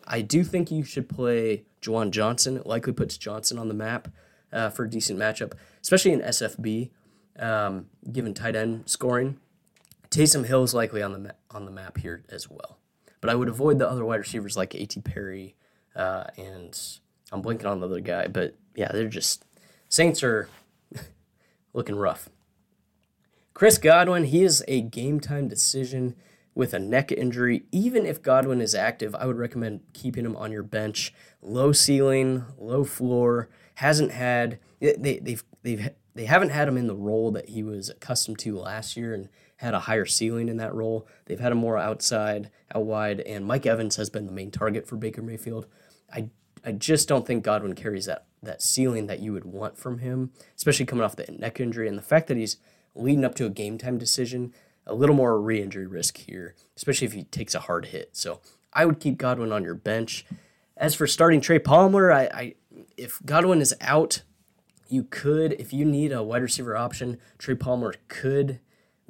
I 0.05 0.19
do 0.19 0.43
think 0.43 0.71
you 0.71 0.83
should 0.83 1.07
play 1.07 1.63
Juwan 1.81 2.11
Johnson. 2.11 2.57
It 2.57 2.67
likely 2.67 2.91
puts 2.91 3.17
Johnson 3.17 3.57
on 3.57 3.69
the 3.69 3.73
map 3.73 4.09
uh, 4.51 4.69
for 4.69 4.83
a 4.83 4.89
decent 4.89 5.17
matchup, 5.17 5.53
especially 5.81 6.11
in 6.11 6.19
SFB, 6.19 6.89
um, 7.39 7.85
given 8.11 8.33
tight 8.33 8.57
end 8.57 8.89
scoring. 8.89 9.39
Taysom 10.09 10.47
Hill 10.47 10.63
is 10.63 10.73
likely 10.73 11.01
on 11.01 11.13
the 11.13 11.19
ma- 11.19 11.39
on 11.49 11.63
the 11.63 11.71
map 11.71 11.97
here 11.97 12.25
as 12.27 12.49
well, 12.49 12.77
but 13.21 13.29
I 13.29 13.35
would 13.35 13.47
avoid 13.47 13.79
the 13.79 13.89
other 13.89 14.03
wide 14.03 14.19
receivers 14.19 14.57
like 14.57 14.75
A.T. 14.75 14.99
Perry 14.99 15.55
uh, 15.95 16.25
and 16.35 16.77
I'm 17.31 17.41
blinking 17.41 17.67
on 17.67 17.79
the 17.79 17.87
other 17.87 18.01
guy, 18.01 18.27
but 18.27 18.55
yeah, 18.75 18.91
they're 18.91 19.07
just 19.07 19.45
Saints 19.89 20.23
are 20.23 20.47
looking 21.73 21.95
rough. 21.95 22.29
Chris 23.55 23.79
Godwin, 23.79 24.25
he 24.25 24.43
is 24.43 24.63
a 24.67 24.81
game 24.81 25.19
time 25.19 25.47
decision 25.47 26.15
with 26.53 26.73
a 26.75 26.79
neck 26.79 27.11
injury. 27.11 27.63
Even 27.71 28.05
if 28.05 28.21
Godwin 28.21 28.61
is 28.61 28.75
active, 28.75 29.15
I 29.15 29.25
would 29.25 29.37
recommend 29.37 29.81
keeping 29.93 30.25
him 30.25 30.35
on 30.35 30.51
your 30.51 30.61
bench. 30.61 31.11
Low 31.41 31.71
ceiling, 31.71 32.45
low 32.57 32.83
floor, 32.83 33.49
hasn't 33.75 34.11
had 34.11 34.59
they 34.79 35.19
they've 35.21 35.43
they've 35.63 35.89
they 36.13 36.25
haven't 36.25 36.49
had 36.49 36.67
him 36.67 36.77
in 36.77 36.87
the 36.87 36.95
role 36.95 37.31
that 37.31 37.49
he 37.49 37.63
was 37.63 37.89
accustomed 37.89 38.37
to 38.39 38.57
last 38.57 38.95
year 38.95 39.13
and 39.13 39.27
had 39.57 39.73
a 39.73 39.79
higher 39.79 40.05
ceiling 40.05 40.49
in 40.49 40.57
that 40.57 40.73
role. 40.75 41.07
They've 41.25 41.39
had 41.39 41.51
him 41.51 41.57
more 41.57 41.77
outside, 41.77 42.51
out 42.73 42.85
wide, 42.85 43.21
and 43.21 43.45
Mike 43.45 43.65
Evans 43.65 43.95
has 43.95 44.09
been 44.09 44.27
the 44.27 44.31
main 44.31 44.51
target 44.51 44.87
for 44.87 44.97
Baker 44.97 45.23
Mayfield. 45.23 45.65
I 46.13 46.29
I 46.63 46.73
just 46.73 47.07
don't 47.07 47.25
think 47.25 47.43
Godwin 47.43 47.73
carries 47.73 48.05
that 48.05 48.27
that 48.41 48.61
ceiling 48.61 49.07
that 49.07 49.19
you 49.19 49.33
would 49.33 49.45
want 49.45 49.77
from 49.77 49.99
him, 49.99 50.31
especially 50.55 50.85
coming 50.85 51.03
off 51.03 51.15
the 51.15 51.25
neck 51.31 51.59
injury 51.59 51.87
and 51.87 51.97
the 51.97 52.01
fact 52.01 52.27
that 52.27 52.37
he's 52.37 52.57
leading 52.95 53.25
up 53.25 53.35
to 53.35 53.45
a 53.45 53.49
game 53.49 53.77
time 53.77 53.97
decision. 53.97 54.53
A 54.87 54.95
little 54.95 55.15
more 55.15 55.39
re-injury 55.39 55.85
risk 55.85 56.17
here, 56.17 56.55
especially 56.75 57.05
if 57.05 57.13
he 57.13 57.23
takes 57.25 57.53
a 57.53 57.59
hard 57.59 57.87
hit. 57.87 58.09
So 58.13 58.41
I 58.73 58.85
would 58.85 58.99
keep 58.99 59.19
Godwin 59.19 59.51
on 59.51 59.63
your 59.63 59.75
bench. 59.75 60.25
As 60.75 60.95
for 60.95 61.05
starting 61.05 61.41
Trey 61.41 61.59
Palmer, 61.59 62.11
I, 62.11 62.23
I 62.23 62.55
if 62.97 63.19
Godwin 63.23 63.61
is 63.61 63.75
out, 63.81 64.23
you 64.87 65.03
could, 65.03 65.53
if 65.59 65.71
you 65.73 65.85
need 65.85 66.11
a 66.11 66.23
wide 66.23 66.41
receiver 66.41 66.75
option, 66.75 67.19
Trey 67.37 67.53
Palmer 67.53 67.93
could 68.07 68.61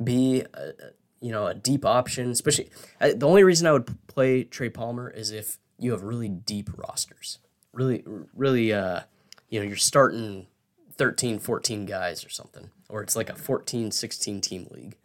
be, 0.03 0.43
a, 0.53 0.73
you 1.21 1.31
know, 1.31 1.47
a 1.47 1.53
deep 1.53 1.85
option. 1.85 2.29
Especially 2.29 2.69
the 2.99 3.27
only 3.27 3.45
reason 3.45 3.65
I 3.65 3.71
would 3.71 4.05
play 4.07 4.43
Trey 4.43 4.69
Palmer 4.69 5.09
is 5.09 5.31
if 5.31 5.59
you 5.77 5.91
have 5.91 6.03
really 6.03 6.27
deep 6.27 6.69
rosters, 6.75 7.39
really, 7.71 8.03
really, 8.33 8.73
uh, 8.73 9.01
you 9.49 9.59
know, 9.59 9.65
you're 9.65 9.75
starting 9.75 10.47
13, 10.93 11.39
14 11.39 11.85
guys 11.85 12.25
or 12.25 12.29
something, 12.29 12.69
or 12.87 13.01
it's 13.01 13.15
like 13.15 13.29
a 13.29 13.35
14, 13.35 13.91
16 13.91 14.41
team 14.41 14.67
league. 14.71 14.95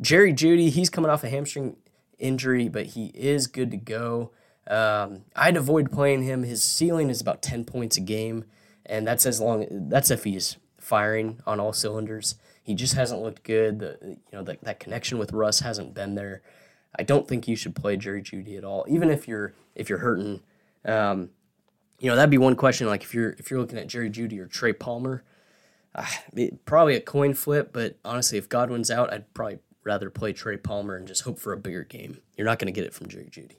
Jerry 0.00 0.32
Jeudy, 0.32 0.70
he's 0.70 0.90
coming 0.90 1.10
off 1.10 1.24
a 1.24 1.28
hamstring 1.28 1.76
injury, 2.18 2.68
but 2.68 2.86
he 2.86 3.06
is 3.14 3.46
good 3.46 3.70
to 3.70 3.76
go. 3.76 4.30
Um, 4.66 5.24
I'd 5.36 5.56
avoid 5.56 5.92
playing 5.92 6.22
him. 6.22 6.42
His 6.42 6.62
ceiling 6.62 7.10
is 7.10 7.20
about 7.20 7.42
10 7.42 7.64
points 7.64 7.96
a 7.96 8.00
game, 8.00 8.44
and 8.86 9.06
that's 9.06 9.26
as 9.26 9.40
long 9.40 9.66
that's 9.88 10.10
if 10.10 10.24
he's 10.24 10.56
firing 10.78 11.40
on 11.46 11.60
all 11.60 11.72
cylinders. 11.72 12.36
He 12.62 12.74
just 12.74 12.94
hasn't 12.94 13.22
looked 13.22 13.42
good. 13.42 13.78
The 13.78 13.98
you 14.02 14.18
know 14.32 14.42
the, 14.42 14.58
that 14.62 14.80
connection 14.80 15.18
with 15.18 15.32
Russ 15.32 15.60
hasn't 15.60 15.94
been 15.94 16.14
there. 16.14 16.42
I 16.98 17.02
don't 17.02 17.28
think 17.28 17.46
you 17.46 17.56
should 17.56 17.74
play 17.74 17.96
Jerry 17.96 18.22
Jeudy 18.22 18.56
at 18.56 18.64
all, 18.64 18.86
even 18.88 19.10
if 19.10 19.28
you're 19.28 19.52
if 19.74 19.88
you're 19.88 19.98
hurting. 19.98 20.40
Um, 20.84 21.30
you 21.98 22.08
know 22.10 22.16
that'd 22.16 22.30
be 22.30 22.38
one 22.38 22.56
question. 22.56 22.86
Like 22.86 23.02
if 23.02 23.14
you're 23.14 23.30
if 23.30 23.50
you're 23.50 23.60
looking 23.60 23.78
at 23.78 23.86
Jerry 23.86 24.10
Jeudy 24.10 24.38
or 24.38 24.46
Trey 24.46 24.72
Palmer, 24.72 25.24
uh, 25.94 26.06
probably 26.64 26.96
a 26.96 27.00
coin 27.00 27.34
flip. 27.34 27.70
But 27.72 27.96
honestly, 28.04 28.38
if 28.38 28.48
Godwin's 28.48 28.90
out, 28.90 29.12
I'd 29.12 29.32
probably 29.34 29.58
rather 29.84 30.10
play 30.10 30.32
Trey 30.32 30.56
Palmer 30.56 30.96
and 30.96 31.06
just 31.06 31.22
hope 31.22 31.38
for 31.38 31.52
a 31.52 31.56
bigger 31.56 31.84
game. 31.84 32.18
You're 32.36 32.46
not 32.46 32.58
going 32.58 32.72
to 32.72 32.72
get 32.72 32.84
it 32.84 32.94
from 32.94 33.08
Jerry 33.08 33.28
Jeudy. 33.30 33.58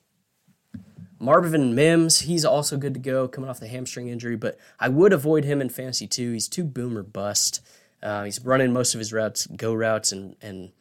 Marvin 1.19 1.73
Mims, 1.73 2.21
he's 2.21 2.43
also 2.43 2.77
good 2.77 2.93
to 2.93 2.99
go, 2.99 3.27
coming 3.27 3.49
off 3.49 3.59
the 3.59 3.67
hamstring 3.67 4.09
injury, 4.09 4.35
but 4.35 4.57
I 4.79 4.89
would 4.89 5.13
avoid 5.13 5.45
him 5.45 5.61
in 5.61 5.69
fantasy 5.69 6.07
too. 6.07 6.33
He's 6.33 6.49
too 6.49 6.63
boomer 6.63 7.03
bust. 7.03 7.61
Uh, 8.03 8.25
he's 8.25 8.43
running 8.43 8.73
most 8.73 8.93
of 8.93 8.99
his 8.99 9.13
routes, 9.13 9.47
go 9.47 9.73
routes, 9.73 10.11
and 10.11 10.35
and 10.41 10.71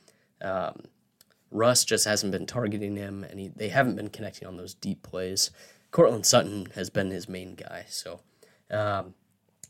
um, 0.42 0.82
Russ 1.50 1.84
just 1.84 2.04
hasn't 2.04 2.32
been 2.32 2.46
targeting 2.46 2.96
him, 2.96 3.24
and 3.24 3.38
he, 3.38 3.48
they 3.48 3.68
haven't 3.68 3.94
been 3.94 4.10
connecting 4.10 4.46
on 4.46 4.56
those 4.56 4.74
deep 4.74 5.02
plays. 5.02 5.50
Courtland 5.94 6.26
Sutton 6.26 6.66
has 6.74 6.90
been 6.90 7.12
his 7.12 7.28
main 7.28 7.54
guy, 7.54 7.84
so 7.88 8.18
um, 8.68 9.14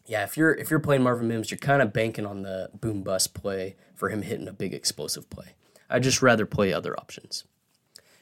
yeah, 0.06 0.24
if 0.24 0.38
you're 0.38 0.54
if 0.54 0.70
you're 0.70 0.80
playing 0.80 1.02
Marvin 1.02 1.28
Mims, 1.28 1.50
you're 1.50 1.58
kind 1.58 1.82
of 1.82 1.92
banking 1.92 2.24
on 2.24 2.40
the 2.40 2.70
boom 2.72 3.02
bust 3.02 3.34
play 3.34 3.76
for 3.94 4.08
him 4.08 4.22
hitting 4.22 4.48
a 4.48 4.52
big 4.54 4.72
explosive 4.72 5.28
play. 5.28 5.48
I'd 5.90 6.02
just 6.02 6.22
rather 6.22 6.46
play 6.46 6.72
other 6.72 6.98
options. 6.98 7.44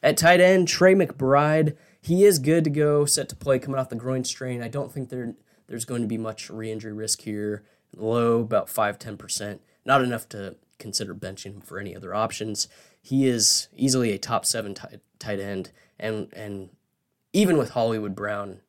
At 0.02 0.16
tight 0.16 0.40
end, 0.40 0.66
Trey 0.66 0.96
McBride, 0.96 1.76
he 2.00 2.24
is 2.24 2.40
good 2.40 2.64
to 2.64 2.70
go, 2.70 3.04
set 3.04 3.28
to 3.28 3.36
play 3.36 3.60
coming 3.60 3.78
off 3.78 3.88
the 3.88 3.94
groin 3.94 4.24
strain. 4.24 4.64
I 4.64 4.68
don't 4.68 4.90
think 4.90 5.08
there 5.08 5.34
there's 5.68 5.84
going 5.84 6.02
to 6.02 6.08
be 6.08 6.18
much 6.18 6.50
re-injury 6.50 6.92
risk 6.92 7.20
here. 7.20 7.62
Low, 7.96 8.40
about 8.40 8.68
5 8.68 8.98
10%. 8.98 9.60
Not 9.84 10.02
enough 10.02 10.28
to 10.30 10.56
consider 10.80 11.14
benching 11.14 11.54
him 11.54 11.60
for 11.60 11.78
any 11.78 11.94
other 11.94 12.12
options. 12.12 12.66
He 13.00 13.28
is 13.28 13.68
easily 13.76 14.10
a 14.10 14.18
top 14.18 14.44
seven 14.44 14.74
tight, 14.74 14.98
tight 15.20 15.38
end, 15.38 15.70
and 16.00 16.32
and 16.32 16.70
even 17.32 17.56
with 17.56 17.70
Hollywood 17.70 18.14
Brown, 18.14 18.60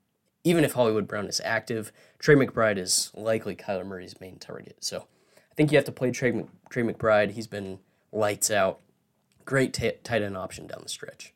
even 0.43 0.63
if 0.63 0.73
Hollywood 0.73 1.07
Brown 1.07 1.27
is 1.27 1.41
active, 1.43 1.91
Trey 2.19 2.35
McBride 2.35 2.77
is 2.77 3.11
likely 3.13 3.55
Kyler 3.55 3.85
Murray's 3.85 4.19
main 4.19 4.37
target. 4.37 4.77
So 4.81 5.07
I 5.51 5.55
think 5.55 5.71
you 5.71 5.77
have 5.77 5.85
to 5.85 5.91
play 5.91 6.11
Trey, 6.11 6.45
Trey 6.69 6.83
McBride. 6.83 7.31
He's 7.31 7.47
been 7.47 7.79
lights 8.11 8.51
out. 8.51 8.79
Great 9.45 9.73
t- 9.73 9.91
tight 10.03 10.21
end 10.21 10.37
option 10.37 10.67
down 10.67 10.79
the 10.83 10.89
stretch. 10.89 11.33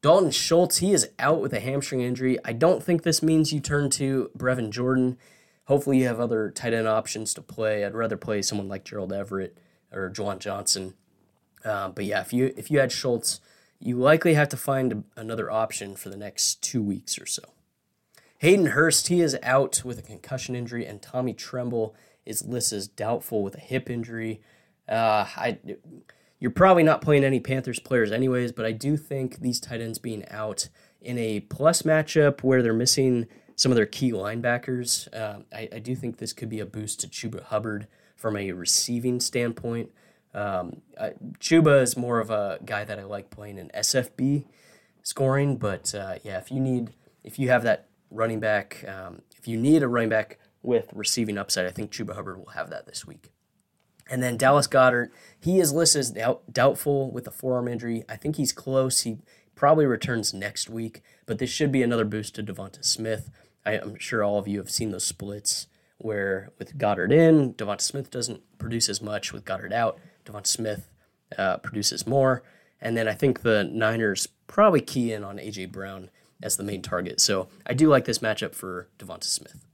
Dalton 0.00 0.30
Schultz, 0.30 0.78
he 0.78 0.92
is 0.92 1.10
out 1.18 1.40
with 1.40 1.52
a 1.52 1.58
hamstring 1.58 2.00
injury. 2.00 2.38
I 2.44 2.52
don't 2.52 2.82
think 2.82 3.02
this 3.02 3.22
means 3.22 3.52
you 3.52 3.58
turn 3.58 3.90
to 3.90 4.30
Brevin 4.38 4.70
Jordan. 4.70 5.18
Hopefully, 5.64 5.98
you 5.98 6.06
have 6.06 6.20
other 6.20 6.50
tight 6.50 6.72
end 6.72 6.86
options 6.86 7.34
to 7.34 7.42
play. 7.42 7.84
I'd 7.84 7.94
rather 7.94 8.16
play 8.16 8.40
someone 8.42 8.68
like 8.68 8.84
Gerald 8.84 9.12
Everett 9.12 9.58
or 9.92 10.08
Juwan 10.08 10.38
Johnson. 10.38 10.94
Uh, 11.64 11.88
but 11.88 12.04
yeah, 12.04 12.20
if 12.20 12.32
you 12.32 12.54
if 12.56 12.70
you 12.70 12.78
had 12.78 12.92
Schultz, 12.92 13.40
you 13.80 13.96
likely 13.96 14.34
have 14.34 14.48
to 14.50 14.56
find 14.56 15.04
another 15.16 15.50
option 15.50 15.96
for 15.96 16.08
the 16.08 16.16
next 16.16 16.62
two 16.62 16.82
weeks 16.82 17.18
or 17.18 17.26
so. 17.26 17.42
Hayden 18.38 18.66
Hurst, 18.66 19.08
he 19.08 19.20
is 19.20 19.36
out 19.42 19.82
with 19.84 19.98
a 19.98 20.02
concussion 20.02 20.54
injury, 20.54 20.86
and 20.86 21.02
Tommy 21.02 21.32
Tremble 21.32 21.94
is 22.24 22.44
listed 22.44 22.76
as 22.76 22.88
doubtful 22.88 23.42
with 23.42 23.56
a 23.56 23.60
hip 23.60 23.90
injury. 23.90 24.40
Uh, 24.88 25.26
I 25.36 25.58
you're 26.40 26.50
probably 26.52 26.84
not 26.84 27.02
playing 27.02 27.24
any 27.24 27.40
Panthers 27.40 27.80
players 27.80 28.12
anyways, 28.12 28.52
but 28.52 28.64
I 28.64 28.72
do 28.72 28.96
think 28.96 29.40
these 29.40 29.58
tight 29.58 29.80
ends 29.80 29.98
being 29.98 30.24
out 30.28 30.68
in 31.00 31.18
a 31.18 31.40
plus 31.40 31.82
matchup 31.82 32.42
where 32.42 32.62
they're 32.62 32.72
missing 32.72 33.26
some 33.56 33.72
of 33.72 33.76
their 33.76 33.86
key 33.86 34.12
linebackers, 34.12 35.12
uh, 35.12 35.40
I, 35.52 35.68
I, 35.72 35.78
do 35.80 35.96
think 35.96 36.18
this 36.18 36.32
could 36.32 36.48
be 36.48 36.60
a 36.60 36.66
boost 36.66 37.00
to 37.00 37.08
Chuba 37.08 37.42
Hubbard 37.42 37.88
from 38.14 38.36
a 38.36 38.52
receiving 38.52 39.18
standpoint. 39.18 39.90
Um, 40.38 40.82
uh, 40.96 41.10
Chuba 41.40 41.82
is 41.82 41.96
more 41.96 42.20
of 42.20 42.30
a 42.30 42.60
guy 42.64 42.84
that 42.84 42.96
I 42.96 43.02
like 43.02 43.28
playing 43.28 43.58
in 43.58 43.70
SFB 43.74 44.44
scoring, 45.02 45.56
but 45.56 45.92
uh, 45.94 46.16
yeah, 46.22 46.38
if 46.38 46.52
you 46.52 46.60
need, 46.60 46.92
if 47.24 47.40
you 47.40 47.48
have 47.48 47.64
that 47.64 47.88
running 48.08 48.38
back, 48.38 48.84
um, 48.86 49.22
if 49.36 49.48
you 49.48 49.56
need 49.56 49.82
a 49.82 49.88
running 49.88 50.10
back 50.10 50.38
with 50.62 50.90
receiving 50.92 51.38
upside, 51.38 51.66
I 51.66 51.70
think 51.70 51.90
Chuba 51.90 52.14
Hubbard 52.14 52.38
will 52.38 52.52
have 52.52 52.70
that 52.70 52.86
this 52.86 53.04
week. 53.04 53.32
And 54.08 54.22
then 54.22 54.36
Dallas 54.36 54.68
Goedert, 54.68 55.10
he 55.40 55.58
is 55.58 55.72
listed 55.72 56.00
as 56.00 56.10
doubt, 56.12 56.52
doubtful 56.52 57.10
with 57.10 57.26
a 57.26 57.32
forearm 57.32 57.66
injury. 57.66 58.04
I 58.08 58.14
think 58.14 58.36
he's 58.36 58.52
close. 58.52 59.02
He 59.02 59.18
probably 59.56 59.86
returns 59.86 60.32
next 60.32 60.70
week, 60.70 61.02
but 61.26 61.38
this 61.38 61.50
should 61.50 61.72
be 61.72 61.82
another 61.82 62.04
boost 62.04 62.36
to 62.36 62.44
Devonta 62.44 62.84
Smith. 62.84 63.28
I, 63.66 63.72
am 63.72 63.98
sure 63.98 64.22
all 64.22 64.38
of 64.38 64.46
you 64.46 64.58
have 64.58 64.70
seen 64.70 64.92
those 64.92 65.04
splits 65.04 65.66
where 65.98 66.52
with 66.58 66.78
Goedert 66.78 67.12
in, 67.12 67.54
Devonta 67.54 67.80
Smith 67.80 68.08
doesn't 68.08 68.40
produce 68.58 68.88
as 68.88 69.02
much. 69.02 69.32
With 69.32 69.44
Goedert 69.44 69.72
out, 69.72 69.98
Devonta 70.28 70.46
Smith 70.46 70.88
uh, 71.36 71.58
produces 71.58 72.06
more. 72.06 72.42
And 72.80 72.96
then 72.96 73.08
I 73.08 73.14
think 73.14 73.42
the 73.42 73.64
Niners 73.64 74.28
probably 74.46 74.80
key 74.80 75.12
in 75.12 75.24
on 75.24 75.38
AJ 75.38 75.72
Brown 75.72 76.10
as 76.42 76.56
the 76.56 76.62
main 76.62 76.82
target. 76.82 77.20
So 77.20 77.48
I 77.66 77.74
do 77.74 77.88
like 77.88 78.04
this 78.04 78.18
matchup 78.18 78.54
for 78.54 78.88
Devonta 78.98 79.24
Smith. 79.24 79.64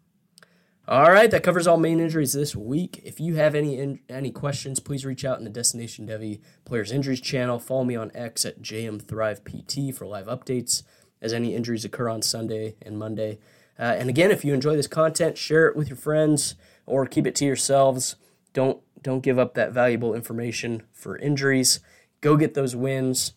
All 0.86 1.10
right, 1.10 1.30
that 1.30 1.42
covers 1.42 1.66
all 1.66 1.78
main 1.78 1.98
injuries 1.98 2.34
this 2.34 2.54
week. 2.54 3.00
If 3.04 3.18
you 3.18 3.36
have 3.36 3.54
any 3.54 3.78
in, 3.78 4.00
any 4.10 4.30
questions, 4.30 4.80
please 4.80 5.06
reach 5.06 5.24
out 5.24 5.38
in 5.38 5.44
the 5.44 5.50
Destination 5.50 6.06
Devy 6.06 6.40
Players 6.66 6.92
Injuries 6.92 7.22
channel. 7.22 7.58
Follow 7.58 7.84
me 7.84 7.96
on 7.96 8.10
X 8.14 8.44
at 8.44 8.60
JMThrivePT 8.60 9.94
for 9.94 10.06
live 10.06 10.26
updates 10.26 10.82
as 11.22 11.32
any 11.32 11.54
injuries 11.54 11.86
occur 11.86 12.10
on 12.10 12.20
Sunday 12.20 12.76
and 12.82 12.98
Monday. 12.98 13.38
Uh, 13.78 13.96
and 13.98 14.10
again, 14.10 14.30
if 14.30 14.44
you 14.44 14.52
enjoy 14.52 14.76
this 14.76 14.86
content, 14.86 15.38
share 15.38 15.66
it 15.68 15.74
with 15.74 15.88
your 15.88 15.96
friends 15.96 16.54
or 16.84 17.06
keep 17.06 17.26
it 17.26 17.34
to 17.36 17.46
yourselves. 17.46 18.16
Don't 18.52 18.80
don't 19.04 19.20
give 19.20 19.38
up 19.38 19.54
that 19.54 19.70
valuable 19.70 20.14
information 20.14 20.82
for 20.92 21.16
injuries. 21.16 21.78
Go 22.20 22.36
get 22.36 22.54
those 22.54 22.74
wins. 22.74 23.34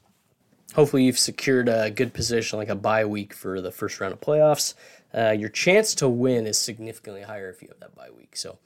Hopefully, 0.73 1.03
you've 1.03 1.19
secured 1.19 1.69
a 1.69 1.91
good 1.91 2.13
position, 2.13 2.58
like 2.58 2.69
a 2.69 2.75
bye 2.75 3.06
week 3.06 3.34
for 3.34 3.62
the 3.62 3.71
first 3.71 4.01
round 4.01 4.13
of 4.13 4.19
playoffs 4.19 4.73
uh, 5.13 5.32
your 5.32 5.49
chance 5.49 5.95
to 5.95 6.08
win 6.08 6.45
is 6.45 6.58
significantly 6.58 7.21
higher 7.21 7.49
if 7.49 7.62
you 7.62 7.67
have 7.69 7.80
that 7.80 7.95
bye 7.95 8.10
week. 8.15 8.36
So 8.36 8.60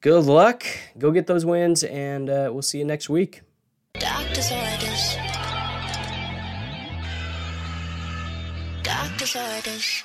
good 0.00 0.24
luck. 0.24 0.64
Go 0.98 1.10
get 1.10 1.26
those 1.26 1.44
wins, 1.44 1.84
and 1.84 2.30
uh, 2.30 2.50
we'll 2.52 2.62
see 2.62 2.78
you 2.78 2.84
next 2.84 3.08
week. 3.08 3.42
Doctor's 3.94 4.50
orders. 4.50 5.16
Doctor's 8.82 9.36
orders. 9.36 10.04